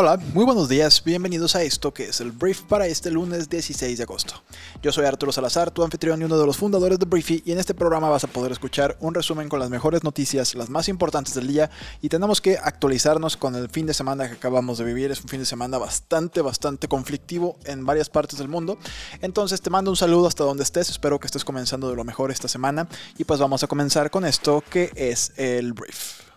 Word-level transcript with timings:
Hola, 0.00 0.16
muy 0.32 0.44
buenos 0.44 0.68
días, 0.68 1.02
bienvenidos 1.02 1.56
a 1.56 1.64
esto 1.64 1.92
que 1.92 2.04
es 2.04 2.20
el 2.20 2.30
Brief 2.30 2.62
para 2.62 2.86
este 2.86 3.10
lunes 3.10 3.50
16 3.50 3.98
de 3.98 4.04
agosto. 4.04 4.34
Yo 4.80 4.92
soy 4.92 5.06
Arturo 5.06 5.32
Salazar, 5.32 5.72
tu 5.72 5.82
anfitrión 5.82 6.22
y 6.22 6.24
uno 6.24 6.38
de 6.38 6.46
los 6.46 6.56
fundadores 6.56 7.00
de 7.00 7.06
Briefy, 7.06 7.42
y 7.44 7.50
en 7.50 7.58
este 7.58 7.74
programa 7.74 8.08
vas 8.08 8.22
a 8.22 8.28
poder 8.28 8.52
escuchar 8.52 8.96
un 9.00 9.12
resumen 9.12 9.48
con 9.48 9.58
las 9.58 9.70
mejores 9.70 10.04
noticias, 10.04 10.54
las 10.54 10.70
más 10.70 10.88
importantes 10.88 11.34
del 11.34 11.48
día, 11.48 11.68
y 12.00 12.10
tenemos 12.10 12.40
que 12.40 12.58
actualizarnos 12.58 13.36
con 13.36 13.56
el 13.56 13.68
fin 13.70 13.86
de 13.86 13.92
semana 13.92 14.28
que 14.28 14.34
acabamos 14.34 14.78
de 14.78 14.84
vivir. 14.84 15.10
Es 15.10 15.20
un 15.20 15.30
fin 15.30 15.40
de 15.40 15.46
semana 15.46 15.78
bastante, 15.78 16.42
bastante 16.42 16.86
conflictivo 16.86 17.56
en 17.64 17.84
varias 17.84 18.08
partes 18.08 18.38
del 18.38 18.46
mundo. 18.46 18.78
Entonces 19.20 19.60
te 19.60 19.68
mando 19.68 19.90
un 19.90 19.96
saludo 19.96 20.28
hasta 20.28 20.44
donde 20.44 20.62
estés, 20.62 20.90
espero 20.90 21.18
que 21.18 21.26
estés 21.26 21.44
comenzando 21.44 21.90
de 21.90 21.96
lo 21.96 22.04
mejor 22.04 22.30
esta 22.30 22.46
semana, 22.46 22.86
y 23.18 23.24
pues 23.24 23.40
vamos 23.40 23.64
a 23.64 23.66
comenzar 23.66 24.12
con 24.12 24.24
esto 24.24 24.62
que 24.70 24.92
es 24.94 25.32
el 25.36 25.72
Brief. 25.72 26.27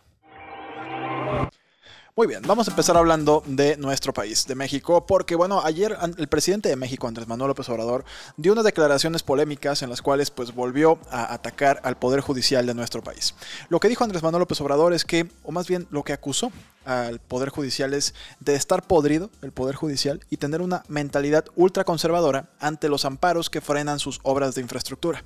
Muy 2.21 2.27
bien, 2.27 2.43
vamos 2.45 2.67
a 2.67 2.71
empezar 2.71 2.95
hablando 2.97 3.41
de 3.47 3.77
nuestro 3.77 4.13
país, 4.13 4.45
de 4.45 4.53
México, 4.53 5.07
porque 5.07 5.33
bueno, 5.33 5.59
ayer 5.63 5.97
el 6.19 6.27
presidente 6.27 6.69
de 6.69 6.75
México, 6.75 7.07
Andrés 7.07 7.27
Manuel 7.27 7.47
López 7.47 7.67
Obrador, 7.69 8.05
dio 8.37 8.51
unas 8.51 8.63
declaraciones 8.63 9.23
polémicas 9.23 9.81
en 9.81 9.89
las 9.89 10.03
cuales 10.03 10.29
pues 10.29 10.53
volvió 10.53 10.99
a 11.09 11.33
atacar 11.33 11.81
al 11.83 11.97
Poder 11.97 12.21
Judicial 12.21 12.67
de 12.67 12.75
nuestro 12.75 13.01
país. 13.01 13.33
Lo 13.69 13.79
que 13.79 13.89
dijo 13.89 14.03
Andrés 14.03 14.21
Manuel 14.21 14.41
López 14.41 14.61
Obrador 14.61 14.93
es 14.93 15.03
que, 15.03 15.31
o 15.41 15.51
más 15.51 15.67
bien 15.67 15.87
lo 15.89 16.03
que 16.03 16.13
acusó 16.13 16.51
al 16.85 17.19
Poder 17.19 17.49
Judicial 17.49 17.93
es 17.93 18.13
de 18.39 18.55
estar 18.55 18.85
podrido, 18.87 19.29
el 19.41 19.51
Poder 19.51 19.75
Judicial, 19.75 20.19
y 20.29 20.37
tener 20.37 20.61
una 20.61 20.83
mentalidad 20.87 21.45
ultraconservadora 21.55 22.49
ante 22.59 22.89
los 22.89 23.05
amparos 23.05 23.49
que 23.49 23.61
frenan 23.61 23.99
sus 23.99 24.19
obras 24.23 24.55
de 24.55 24.61
infraestructura. 24.61 25.23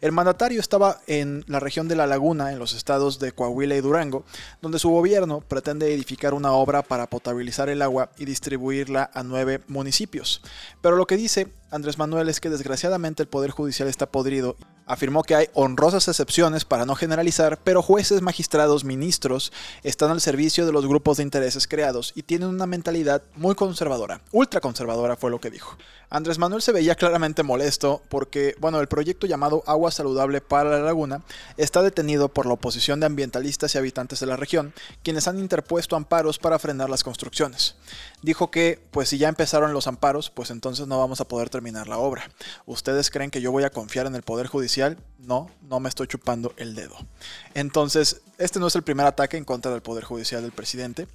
El 0.00 0.12
mandatario 0.12 0.60
estaba 0.60 1.00
en 1.06 1.44
la 1.46 1.60
región 1.60 1.88
de 1.88 1.96
La 1.96 2.06
Laguna, 2.06 2.52
en 2.52 2.58
los 2.58 2.74
estados 2.74 3.18
de 3.18 3.32
Coahuila 3.32 3.74
y 3.74 3.80
Durango, 3.80 4.24
donde 4.60 4.78
su 4.78 4.90
gobierno 4.90 5.40
pretende 5.40 5.92
edificar 5.92 6.34
una 6.34 6.52
obra 6.52 6.82
para 6.82 7.08
potabilizar 7.08 7.68
el 7.68 7.82
agua 7.82 8.10
y 8.18 8.24
distribuirla 8.24 9.10
a 9.12 9.22
nueve 9.22 9.60
municipios. 9.68 10.42
Pero 10.80 10.96
lo 10.96 11.06
que 11.06 11.16
dice 11.16 11.48
Andrés 11.70 11.98
Manuel 11.98 12.28
es 12.28 12.40
que 12.40 12.50
desgraciadamente 12.50 13.22
el 13.22 13.28
Poder 13.28 13.50
Judicial 13.50 13.88
está 13.88 14.06
podrido. 14.06 14.56
Afirmó 14.86 15.22
que 15.22 15.34
hay 15.34 15.46
honrosas 15.54 16.08
excepciones 16.08 16.64
para 16.64 16.84
no 16.84 16.94
generalizar, 16.94 17.58
pero 17.62 17.82
jueces, 17.82 18.22
magistrados, 18.22 18.84
ministros 18.84 19.52
están 19.82 20.10
al 20.10 20.20
servicio 20.20 20.66
de 20.66 20.72
los 20.72 20.86
grupos 20.86 21.16
de 21.16 21.22
intereses 21.22 21.68
creados 21.68 22.12
y 22.14 22.22
tienen 22.22 22.48
una 22.48 22.66
mentalidad 22.66 23.22
muy 23.36 23.54
conservadora, 23.54 24.20
ultra 24.32 24.60
conservadora 24.60 25.16
fue 25.16 25.30
lo 25.30 25.40
que 25.40 25.50
dijo. 25.50 25.76
Andrés 26.10 26.36
Manuel 26.36 26.60
se 26.60 26.72
veía 26.72 26.94
claramente 26.94 27.42
molesto 27.42 28.02
porque, 28.10 28.54
bueno, 28.60 28.80
el 28.80 28.86
proyecto 28.86 29.26
llamado 29.26 29.62
Agua 29.66 29.90
Saludable 29.90 30.42
para 30.42 30.68
la 30.68 30.80
Laguna 30.80 31.22
está 31.56 31.82
detenido 31.82 32.28
por 32.28 32.44
la 32.44 32.52
oposición 32.52 33.00
de 33.00 33.06
ambientalistas 33.06 33.74
y 33.74 33.78
habitantes 33.78 34.20
de 34.20 34.26
la 34.26 34.36
región, 34.36 34.74
quienes 35.02 35.26
han 35.26 35.38
interpuesto 35.38 35.96
amparos 35.96 36.38
para 36.38 36.58
frenar 36.58 36.90
las 36.90 37.02
construcciones. 37.02 37.76
Dijo 38.20 38.50
que, 38.50 38.78
pues 38.90 39.08
si 39.08 39.16
ya 39.16 39.28
empezaron 39.28 39.72
los 39.72 39.86
amparos, 39.86 40.28
pues 40.28 40.50
entonces 40.50 40.86
no 40.86 40.98
vamos 40.98 41.22
a 41.22 41.28
poder 41.28 41.48
terminar 41.48 41.88
la 41.88 41.96
obra. 41.96 42.30
¿Ustedes 42.66 43.10
creen 43.10 43.30
que 43.30 43.40
yo 43.40 43.50
voy 43.50 43.64
a 43.64 43.70
confiar 43.70 44.06
en 44.06 44.14
el 44.14 44.22
Poder 44.22 44.48
Judicial? 44.48 44.71
No, 45.18 45.50
no 45.62 45.80
me 45.80 45.88
estoy 45.88 46.06
chupando 46.06 46.54
el 46.56 46.74
dedo. 46.74 46.96
Entonces, 47.54 48.22
este 48.38 48.58
no 48.58 48.66
es 48.66 48.76
el 48.76 48.82
primer 48.82 49.06
ataque 49.06 49.36
en 49.36 49.44
contra 49.44 49.70
del 49.70 49.82
Poder 49.82 50.04
Judicial 50.04 50.42
del 50.42 50.52
presidente 50.52 51.06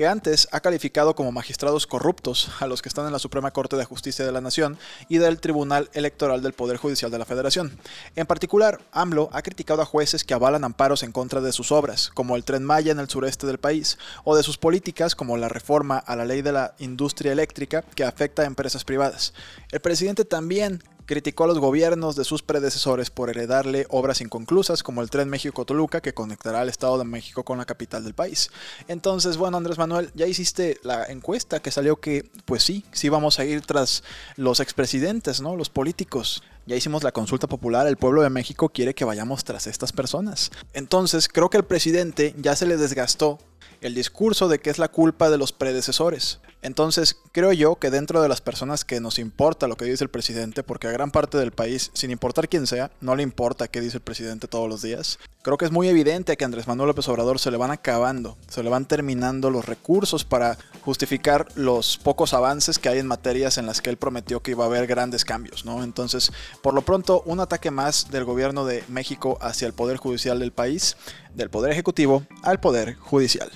que 0.00 0.06
antes 0.06 0.48
ha 0.52 0.60
calificado 0.60 1.14
como 1.14 1.30
magistrados 1.30 1.86
corruptos 1.86 2.50
a 2.60 2.66
los 2.66 2.80
que 2.80 2.88
están 2.88 3.04
en 3.04 3.12
la 3.12 3.18
Suprema 3.18 3.50
Corte 3.50 3.76
de 3.76 3.84
Justicia 3.84 4.24
de 4.24 4.32
la 4.32 4.40
Nación 4.40 4.78
y 5.10 5.18
del 5.18 5.40
Tribunal 5.40 5.90
Electoral 5.92 6.40
del 6.40 6.54
Poder 6.54 6.78
Judicial 6.78 7.10
de 7.10 7.18
la 7.18 7.26
Federación. 7.26 7.78
En 8.16 8.26
particular, 8.26 8.80
AMLO 8.92 9.28
ha 9.32 9.42
criticado 9.42 9.82
a 9.82 9.84
jueces 9.84 10.24
que 10.24 10.32
avalan 10.32 10.64
amparos 10.64 11.02
en 11.02 11.12
contra 11.12 11.42
de 11.42 11.52
sus 11.52 11.70
obras, 11.70 12.10
como 12.14 12.36
el 12.36 12.44
tren 12.44 12.64
Maya 12.64 12.92
en 12.92 12.98
el 12.98 13.10
sureste 13.10 13.46
del 13.46 13.58
país, 13.58 13.98
o 14.24 14.36
de 14.36 14.42
sus 14.42 14.56
políticas 14.56 15.14
como 15.14 15.36
la 15.36 15.50
reforma 15.50 15.98
a 15.98 16.16
la 16.16 16.24
ley 16.24 16.40
de 16.40 16.52
la 16.52 16.74
industria 16.78 17.32
eléctrica 17.32 17.82
que 17.82 18.04
afecta 18.04 18.40
a 18.40 18.46
empresas 18.46 18.84
privadas. 18.84 19.34
El 19.70 19.80
presidente 19.80 20.24
también 20.24 20.82
criticó 21.10 21.42
a 21.42 21.48
los 21.48 21.58
gobiernos 21.58 22.14
de 22.14 22.22
sus 22.22 22.40
predecesores 22.40 23.10
por 23.10 23.30
heredarle 23.30 23.84
obras 23.90 24.20
inconclusas 24.20 24.84
como 24.84 25.02
el 25.02 25.10
tren 25.10 25.28
México-Toluca 25.28 26.00
que 26.00 26.14
conectará 26.14 26.60
al 26.60 26.68
Estado 26.68 26.98
de 26.98 27.04
México 27.04 27.42
con 27.42 27.58
la 27.58 27.64
capital 27.64 28.04
del 28.04 28.14
país. 28.14 28.48
Entonces, 28.86 29.36
bueno, 29.36 29.56
Andrés 29.56 29.76
Manuel, 29.76 30.12
ya 30.14 30.28
hiciste 30.28 30.78
la 30.84 31.06
encuesta 31.06 31.58
que 31.58 31.72
salió 31.72 31.96
que, 31.96 32.30
pues 32.44 32.62
sí, 32.62 32.84
sí 32.92 33.08
vamos 33.08 33.40
a 33.40 33.44
ir 33.44 33.62
tras 33.62 34.04
los 34.36 34.60
expresidentes, 34.60 35.40
¿no? 35.40 35.56
Los 35.56 35.68
políticos. 35.68 36.44
Ya 36.66 36.76
hicimos 36.76 37.02
la 37.02 37.10
consulta 37.10 37.48
popular, 37.48 37.88
el 37.88 37.96
pueblo 37.96 38.22
de 38.22 38.30
México 38.30 38.68
quiere 38.68 38.94
que 38.94 39.04
vayamos 39.04 39.42
tras 39.42 39.66
estas 39.66 39.90
personas. 39.90 40.52
Entonces, 40.74 41.26
creo 41.26 41.50
que 41.50 41.56
el 41.56 41.64
presidente 41.64 42.36
ya 42.38 42.54
se 42.54 42.66
le 42.66 42.76
desgastó 42.76 43.40
el 43.80 43.94
discurso 43.94 44.48
de 44.48 44.58
que 44.58 44.70
es 44.70 44.78
la 44.78 44.88
culpa 44.88 45.30
de 45.30 45.38
los 45.38 45.52
predecesores. 45.52 46.40
Entonces, 46.62 47.16
creo 47.32 47.52
yo 47.52 47.76
que 47.76 47.90
dentro 47.90 48.20
de 48.20 48.28
las 48.28 48.42
personas 48.42 48.84
que 48.84 49.00
nos 49.00 49.18
importa 49.18 49.66
lo 49.66 49.76
que 49.76 49.86
dice 49.86 50.04
el 50.04 50.10
presidente, 50.10 50.62
porque 50.62 50.88
a 50.88 50.92
gran 50.92 51.10
parte 51.10 51.38
del 51.38 51.52
país, 51.52 51.90
sin 51.94 52.10
importar 52.10 52.48
quién 52.48 52.66
sea, 52.66 52.90
no 53.00 53.16
le 53.16 53.22
importa 53.22 53.68
qué 53.68 53.80
dice 53.80 53.96
el 53.96 54.02
presidente 54.02 54.46
todos 54.46 54.68
los 54.68 54.82
días, 54.82 55.18
creo 55.42 55.56
que 55.56 55.64
es 55.64 55.70
muy 55.70 55.88
evidente 55.88 56.36
que 56.36 56.44
a 56.44 56.46
Andrés 56.46 56.66
Manuel 56.66 56.88
López 56.88 57.08
Obrador 57.08 57.38
se 57.38 57.50
le 57.50 57.56
van 57.56 57.70
acabando, 57.70 58.36
se 58.48 58.62
le 58.62 58.68
van 58.68 58.84
terminando 58.84 59.50
los 59.50 59.64
recursos 59.64 60.24
para 60.24 60.58
justificar 60.82 61.48
los 61.54 61.96
pocos 61.96 62.34
avances 62.34 62.78
que 62.78 62.90
hay 62.90 62.98
en 62.98 63.06
materias 63.06 63.56
en 63.56 63.64
las 63.64 63.80
que 63.80 63.88
él 63.88 63.96
prometió 63.96 64.40
que 64.40 64.50
iba 64.50 64.64
a 64.64 64.66
haber 64.66 64.86
grandes 64.86 65.24
cambios, 65.24 65.64
¿no? 65.64 65.82
Entonces, 65.82 66.30
por 66.62 66.74
lo 66.74 66.82
pronto, 66.82 67.22
un 67.24 67.40
ataque 67.40 67.70
más 67.70 68.10
del 68.10 68.24
gobierno 68.24 68.66
de 68.66 68.84
México 68.88 69.38
hacia 69.40 69.66
el 69.66 69.72
Poder 69.72 69.96
Judicial 69.96 70.38
del 70.38 70.52
país, 70.52 70.96
del 71.34 71.50
Poder 71.50 71.72
Ejecutivo 71.72 72.24
al 72.42 72.60
Poder 72.60 72.96
Judicial. 72.96 73.50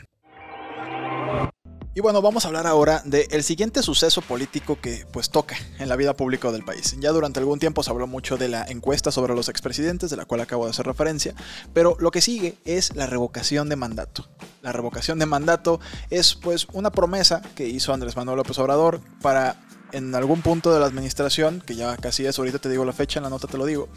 Y 1.96 2.00
bueno, 2.00 2.20
vamos 2.20 2.44
a 2.44 2.48
hablar 2.48 2.66
ahora 2.66 3.02
del 3.04 3.44
siguiente 3.44 3.80
suceso 3.80 4.20
político 4.20 4.80
que 4.80 5.06
pues 5.12 5.30
toca 5.30 5.56
en 5.78 5.88
la 5.88 5.94
vida 5.94 6.16
pública 6.16 6.50
del 6.50 6.64
país. 6.64 6.96
Ya 6.98 7.12
durante 7.12 7.38
algún 7.38 7.60
tiempo 7.60 7.84
se 7.84 7.90
habló 7.90 8.08
mucho 8.08 8.36
de 8.36 8.48
la 8.48 8.64
encuesta 8.64 9.12
sobre 9.12 9.32
los 9.36 9.48
expresidentes, 9.48 10.10
de 10.10 10.16
la 10.16 10.24
cual 10.24 10.40
acabo 10.40 10.64
de 10.64 10.70
hacer 10.70 10.86
referencia, 10.86 11.36
pero 11.72 11.96
lo 12.00 12.10
que 12.10 12.20
sigue 12.20 12.58
es 12.64 12.96
la 12.96 13.06
revocación 13.06 13.68
de 13.68 13.76
mandato. 13.76 14.28
La 14.60 14.72
revocación 14.72 15.20
de 15.20 15.26
mandato 15.26 15.78
es 16.10 16.34
pues 16.34 16.66
una 16.72 16.90
promesa 16.90 17.42
que 17.54 17.68
hizo 17.68 17.94
Andrés 17.94 18.16
Manuel 18.16 18.38
López 18.38 18.58
Obrador 18.58 19.00
para 19.22 19.56
en 19.94 20.12
algún 20.16 20.42
punto 20.42 20.74
de 20.74 20.80
la 20.80 20.86
administración, 20.86 21.62
que 21.64 21.76
ya 21.76 21.96
casi 21.96 22.26
es, 22.26 22.36
ahorita 22.36 22.58
te 22.58 22.68
digo 22.68 22.84
la 22.84 22.92
fecha, 22.92 23.20
en 23.20 23.24
la 23.24 23.30
nota 23.30 23.46
te 23.46 23.56
lo 23.56 23.64
digo, 23.64 23.88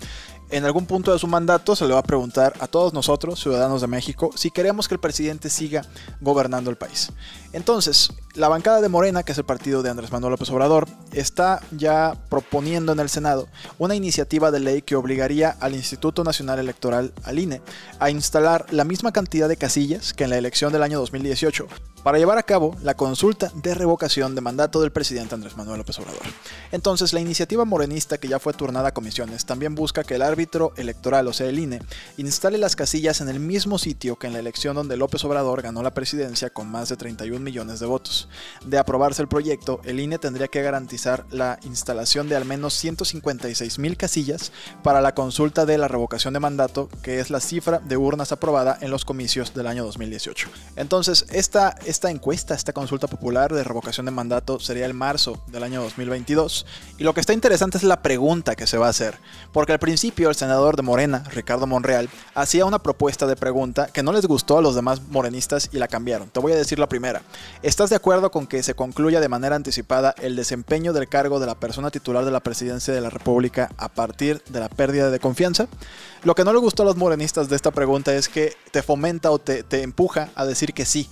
en 0.49 0.65
algún 0.65 0.85
punto 0.85 1.11
de 1.11 1.19
su 1.19 1.27
mandato 1.27 1.75
se 1.75 1.85
le 1.85 1.93
va 1.93 1.99
a 1.99 2.03
preguntar 2.03 2.53
a 2.59 2.67
todos 2.67 2.93
nosotros, 2.93 3.39
ciudadanos 3.39 3.81
de 3.81 3.87
México, 3.87 4.31
si 4.35 4.51
queremos 4.51 4.87
que 4.87 4.95
el 4.95 4.99
presidente 4.99 5.49
siga 5.49 5.83
gobernando 6.21 6.69
el 6.69 6.77
país. 6.77 7.11
Entonces, 7.53 8.11
la 8.37 8.49
bancada 8.49 8.81
de 8.81 8.87
Morena, 8.87 9.23
que 9.23 9.31
es 9.31 9.37
el 9.39 9.45
partido 9.45 9.81
de 9.81 9.89
Andrés 9.89 10.11
Manuel 10.11 10.31
López 10.31 10.49
Obrador, 10.51 10.87
está 11.11 11.59
ya 11.71 12.15
proponiendo 12.29 12.91
en 12.91 12.99
el 12.99 13.09
Senado 13.09 13.47
una 13.79 13.95
iniciativa 13.95 14.51
de 14.51 14.59
ley 14.59 14.83
que 14.83 14.95
obligaría 14.95 15.57
al 15.59 15.73
Instituto 15.73 16.23
Nacional 16.23 16.59
Electoral, 16.59 17.13
al 17.23 17.39
INE, 17.39 17.61
a 17.99 18.11
instalar 18.11 18.67
la 18.71 18.83
misma 18.83 19.11
cantidad 19.11 19.49
de 19.49 19.57
casillas 19.57 20.13
que 20.13 20.25
en 20.25 20.29
la 20.29 20.37
elección 20.37 20.71
del 20.71 20.83
año 20.83 20.99
2018 20.99 21.67
para 22.07 22.19
llevar 22.19 22.37
a 22.37 22.43
cabo 22.43 22.73
la 22.83 22.95
consulta 22.95 23.51
de 23.53 23.73
revocación 23.73 24.33
de 24.33 24.39
mandato 24.39 24.79
del 24.79 24.93
presidente 24.93 25.35
Andrés 25.35 25.57
Manuel 25.57 25.79
López 25.79 25.99
Obrador. 25.99 26.21
Entonces, 26.71 27.11
la 27.11 27.19
iniciativa 27.19 27.65
morenista 27.65 28.17
que 28.17 28.29
ya 28.29 28.39
fue 28.39 28.53
turnada 28.53 28.87
a 28.87 28.93
comisiones 28.93 29.45
también 29.45 29.75
busca 29.75 30.05
que 30.05 30.15
el 30.15 30.21
árbitro 30.21 30.71
electoral, 30.77 31.27
o 31.27 31.33
sea 31.33 31.47
el 31.49 31.59
INE, 31.59 31.81
instale 32.15 32.59
las 32.59 32.77
casillas 32.77 33.19
en 33.19 33.27
el 33.27 33.41
mismo 33.41 33.77
sitio 33.77 34.15
que 34.15 34.27
en 34.27 34.31
la 34.31 34.39
elección 34.39 34.77
donde 34.77 34.95
López 34.95 35.25
Obrador 35.25 35.61
ganó 35.61 35.83
la 35.83 35.93
presidencia 35.93 36.49
con 36.49 36.69
más 36.69 36.87
de 36.87 36.95
31 36.95 37.41
millones 37.41 37.81
de 37.81 37.87
votos. 37.87 38.26
De 38.65 38.77
aprobarse 38.77 39.21
el 39.21 39.27
proyecto, 39.27 39.81
el 39.83 39.99
INE 39.99 40.19
tendría 40.19 40.47
que 40.47 40.61
garantizar 40.61 41.25
la 41.31 41.59
instalación 41.63 42.29
de 42.29 42.35
al 42.35 42.45
menos 42.45 42.73
156 42.73 43.79
mil 43.79 43.97
casillas 43.97 44.51
para 44.83 45.01
la 45.01 45.13
consulta 45.13 45.65
de 45.65 45.77
la 45.77 45.87
revocación 45.87 46.33
de 46.33 46.39
mandato, 46.39 46.89
que 47.01 47.19
es 47.19 47.29
la 47.29 47.39
cifra 47.39 47.79
de 47.79 47.97
urnas 47.97 48.31
aprobada 48.31 48.77
en 48.81 48.91
los 48.91 49.05
comicios 49.05 49.53
del 49.53 49.67
año 49.67 49.83
2018. 49.85 50.49
Entonces, 50.75 51.25
esta 51.29 51.75
esta 51.85 52.09
encuesta, 52.09 52.53
esta 52.53 52.73
consulta 52.73 53.07
popular 53.07 53.53
de 53.53 53.63
revocación 53.63 54.05
de 54.05 54.11
mandato 54.11 54.59
sería 54.59 54.85
el 54.85 54.93
marzo 54.93 55.41
del 55.47 55.63
año 55.63 55.81
2022. 55.81 56.65
Y 56.97 57.03
lo 57.03 57.13
que 57.13 57.21
está 57.21 57.33
interesante 57.33 57.77
es 57.77 57.83
la 57.83 58.01
pregunta 58.01 58.55
que 58.55 58.67
se 58.67 58.77
va 58.77 58.87
a 58.87 58.89
hacer, 58.89 59.17
porque 59.53 59.73
al 59.73 59.79
principio 59.79 60.29
el 60.29 60.35
senador 60.35 60.75
de 60.75 60.81
Morena, 60.81 61.23
Ricardo 61.31 61.67
Monreal, 61.67 62.09
hacía 62.35 62.65
una 62.65 62.79
propuesta 62.79 63.25
de 63.25 63.35
pregunta 63.35 63.87
que 63.87 64.03
no 64.03 64.11
les 64.11 64.25
gustó 64.25 64.57
a 64.57 64.61
los 64.61 64.75
demás 64.75 65.01
morenistas 65.09 65.69
y 65.71 65.77
la 65.77 65.87
cambiaron. 65.87 66.29
Te 66.29 66.39
voy 66.39 66.51
a 66.51 66.55
decir 66.55 66.79
la 66.79 66.89
primera. 66.89 67.21
¿Estás 67.61 67.89
de 67.89 67.95
acuerdo 67.95 68.16
con 68.21 68.47
que 68.47 68.63
se 68.63 68.73
concluya 68.73 69.21
de 69.21 69.29
manera 69.29 69.55
anticipada 69.55 70.13
el 70.19 70.35
desempeño 70.35 70.93
del 70.93 71.07
cargo 71.07 71.39
de 71.39 71.45
la 71.45 71.55
persona 71.55 71.91
titular 71.91 72.25
de 72.25 72.31
la 72.31 72.39
presidencia 72.39 72.93
de 72.93 73.01
la 73.01 73.09
República 73.09 73.69
a 73.77 73.89
partir 73.89 74.43
de 74.49 74.59
la 74.59 74.69
pérdida 74.69 75.09
de 75.09 75.19
confianza? 75.19 75.67
Lo 76.23 76.35
que 76.35 76.43
no 76.43 76.53
le 76.53 76.59
gustó 76.59 76.83
a 76.83 76.87
los 76.87 76.97
morenistas 76.97 77.49
de 77.49 77.55
esta 77.55 77.71
pregunta 77.71 78.13
es 78.13 78.27
que 78.27 78.53
te 78.71 78.81
fomenta 78.81 79.31
o 79.31 79.39
te 79.39 79.81
empuja 79.83 80.29
a 80.35 80.45
decir 80.45 80.73
que 80.73 80.85
sí, 80.85 81.09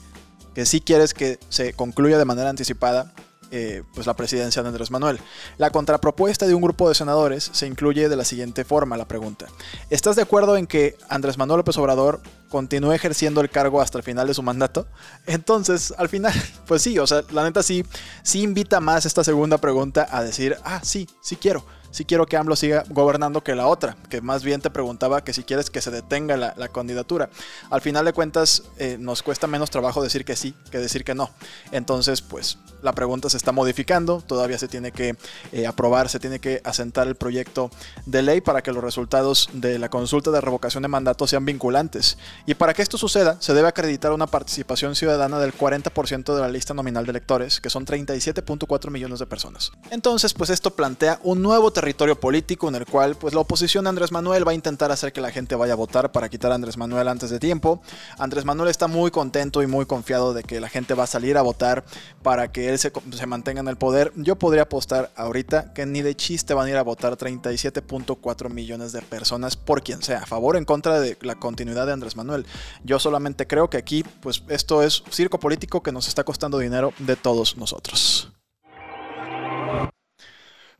que 0.53 0.65
sí 0.65 0.81
quieres 0.81 1.13
que 1.13 1.39
se 1.49 1.73
concluya 1.73 2.17
de 2.17 2.25
manera 2.25 2.49
anticipada 2.49 3.13
eh, 3.57 3.83
pues 3.93 4.05
la 4.05 4.15
presidencia 4.15 4.61
de 4.61 4.67
Andrés 4.67 4.91
Manuel. 4.91 5.17
La 5.57 5.69
contrapropuesta 5.69 6.45
de 6.45 6.53
un 6.53 6.61
grupo 6.61 6.89
de 6.89 6.95
senadores 6.95 7.49
se 7.53 7.65
incluye 7.65 8.09
de 8.09 8.15
la 8.17 8.25
siguiente 8.25 8.65
forma 8.65 8.97
la 8.97 9.07
pregunta. 9.07 9.45
¿Estás 9.89 10.17
de 10.17 10.23
acuerdo 10.23 10.57
en 10.57 10.67
que 10.67 10.97
Andrés 11.07 11.37
Manuel 11.37 11.59
López 11.59 11.77
Obrador 11.77 12.19
continúe 12.49 12.91
ejerciendo 12.91 13.39
el 13.39 13.49
cargo 13.49 13.79
hasta 13.79 13.97
el 13.97 14.03
final 14.03 14.27
de 14.27 14.33
su 14.33 14.43
mandato? 14.43 14.87
Entonces, 15.25 15.93
al 15.97 16.09
final, 16.09 16.33
pues 16.67 16.81
sí, 16.81 16.99
o 16.99 17.07
sea, 17.07 17.23
la 17.31 17.45
neta 17.45 17.63
sí, 17.63 17.85
sí 18.23 18.41
invita 18.41 18.81
más 18.81 19.05
esta 19.05 19.23
segunda 19.23 19.57
pregunta 19.57 20.05
a 20.11 20.21
decir, 20.21 20.57
ah, 20.65 20.81
sí, 20.83 21.07
sí 21.21 21.37
quiero 21.37 21.63
si 21.95 22.03
quiero 22.03 22.25
que 22.25 22.35
AMLO 22.35 22.57
siga 22.57 22.83
gobernando 22.89 23.41
que 23.41 23.55
la 23.55 23.67
otra, 23.67 23.95
que 24.09 24.19
más 24.19 24.43
bien 24.43 24.59
te 24.59 24.69
preguntaba 24.69 25.23
que 25.23 25.31
si 25.31 25.45
quieres 25.45 25.69
que 25.69 25.79
se 25.79 25.91
detenga 25.91 26.35
la, 26.35 26.67
candidatura. 26.67 27.29
Al 27.69 27.79
final 27.79 28.03
de 28.03 28.11
cuentas, 28.11 28.63
eh, 28.77 28.97
nos 28.99 29.23
cuesta 29.23 29.47
menos 29.47 29.69
trabajo 29.69 30.03
decir 30.03 30.25
que 30.25 30.35
sí 30.35 30.53
que 30.71 30.79
decir 30.79 31.05
que 31.05 31.15
no. 31.15 31.29
Entonces, 31.71 32.21
pues 32.21 32.57
la 32.81 32.91
pregunta 32.91 33.29
se 33.29 33.37
está 33.37 33.53
modificando, 33.53 34.19
todavía 34.19 34.57
se 34.57 34.67
tiene 34.67 34.91
que 34.91 35.15
eh, 35.53 35.67
aprobar, 35.67 36.09
se 36.09 36.19
tiene 36.19 36.39
que 36.39 36.59
asentar 36.65 37.07
el 37.07 37.15
proyecto 37.15 37.71
de 38.05 38.21
ley 38.23 38.41
para 38.41 38.61
que 38.61 38.73
los 38.73 38.83
resultados 38.83 39.47
de 39.53 39.79
la 39.79 39.87
consulta 39.87 40.31
de 40.31 40.41
revocación 40.41 40.83
de 40.83 40.89
mandato 40.89 41.27
sean 41.27 41.45
vinculantes. 41.45 42.17
Y 42.45 42.55
para 42.55 42.73
que 42.73 42.81
esto 42.81 42.97
suceda, 42.97 43.37
se 43.39 43.53
debe 43.53 43.69
acreditar 43.69 44.11
una 44.11 44.27
participación 44.27 44.95
ciudadana 44.95 45.39
del 45.39 45.57
40% 45.57 46.35
de 46.35 46.41
la 46.41 46.49
lista 46.49 46.73
nominal 46.73 47.05
de 47.05 47.11
electores, 47.11 47.61
que 47.61 47.69
son 47.69 47.85
37.4 47.85 48.91
millones 48.91 49.19
de 49.19 49.27
personas. 49.27 49.71
Entonces, 49.91 50.33
pues 50.33 50.49
esto 50.49 50.71
plantea 50.71 51.21
un 51.23 51.41
nuevo 51.41 51.71
territorio 51.71 51.84
territorio 51.85 52.19
político 52.19 52.67
en 52.67 52.73
el 52.73 52.85
cual 52.87 53.15
pues 53.15 53.35
la 53.35 53.41
oposición 53.41 53.83
de 53.83 53.89
Andrés 53.89 54.11
Manuel 54.11 54.47
va 54.47 54.53
a 54.53 54.55
intentar 54.55 54.91
hacer 54.91 55.13
que 55.13 55.21
la 55.21 55.29
gente 55.29 55.53
vaya 55.53 55.73
a 55.73 55.75
votar 55.75 56.11
para 56.11 56.29
quitar 56.29 56.51
a 56.51 56.55
Andrés 56.55 56.77
Manuel 56.77 57.07
antes 57.07 57.29
de 57.29 57.37
tiempo. 57.37 57.79
Andrés 58.17 58.43
Manuel 58.43 58.69
está 58.69 58.87
muy 58.87 59.11
contento 59.11 59.61
y 59.61 59.67
muy 59.67 59.85
confiado 59.85 60.33
de 60.33 60.41
que 60.41 60.59
la 60.59 60.67
gente 60.67 60.95
va 60.95 61.03
a 61.03 61.07
salir 61.07 61.37
a 61.37 61.43
votar 61.43 61.85
para 62.23 62.51
que 62.51 62.69
él 62.69 62.79
se, 62.79 62.91
se 63.11 63.27
mantenga 63.27 63.61
en 63.61 63.67
el 63.67 63.75
poder. 63.75 64.11
Yo 64.15 64.35
podría 64.35 64.63
apostar 64.63 65.11
ahorita 65.15 65.73
que 65.73 65.85
ni 65.85 66.01
de 66.01 66.15
chiste 66.15 66.55
van 66.55 66.65
a 66.65 66.69
ir 66.71 66.77
a 66.77 66.81
votar 66.81 67.15
37.4 67.17 68.49
millones 68.49 68.91
de 68.91 69.03
personas 69.03 69.55
por 69.55 69.83
quien 69.83 70.01
sea, 70.01 70.23
a 70.23 70.25
favor 70.25 70.55
o 70.55 70.57
en 70.57 70.65
contra 70.65 70.99
de 70.99 71.19
la 71.21 71.35
continuidad 71.35 71.85
de 71.85 71.93
Andrés 71.93 72.15
Manuel. 72.15 72.47
Yo 72.83 72.97
solamente 72.97 73.45
creo 73.45 73.69
que 73.69 73.77
aquí 73.77 74.03
pues 74.21 74.41
esto 74.47 74.81
es 74.81 75.03
circo 75.11 75.39
político 75.39 75.83
que 75.83 75.91
nos 75.91 76.07
está 76.07 76.23
costando 76.23 76.57
dinero 76.57 76.93
de 76.97 77.15
todos 77.15 77.57
nosotros. 77.57 78.34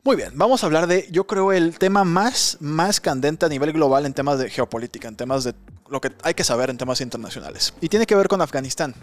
Muy 0.06 0.14
bien, 0.14 0.30
vamos 0.36 0.62
a 0.62 0.66
hablar 0.66 0.86
de, 0.86 1.08
yo 1.10 1.26
creo, 1.26 1.52
el 1.52 1.80
tema 1.80 2.04
más, 2.04 2.58
más 2.60 3.00
candente 3.00 3.44
a 3.44 3.48
nivel 3.48 3.72
global 3.72 4.06
en 4.06 4.14
temas 4.14 4.38
de 4.38 4.48
geopolítica, 4.48 5.08
en 5.08 5.16
temas 5.16 5.42
de 5.42 5.52
lo 5.88 6.00
que 6.00 6.12
hay 6.22 6.34
que 6.34 6.44
saber 6.44 6.70
en 6.70 6.78
temas 6.78 7.00
internacionales. 7.00 7.74
Y 7.80 7.88
tiene 7.88 8.06
que 8.06 8.14
ver 8.14 8.28
con 8.28 8.40
Afganistán. 8.40 8.94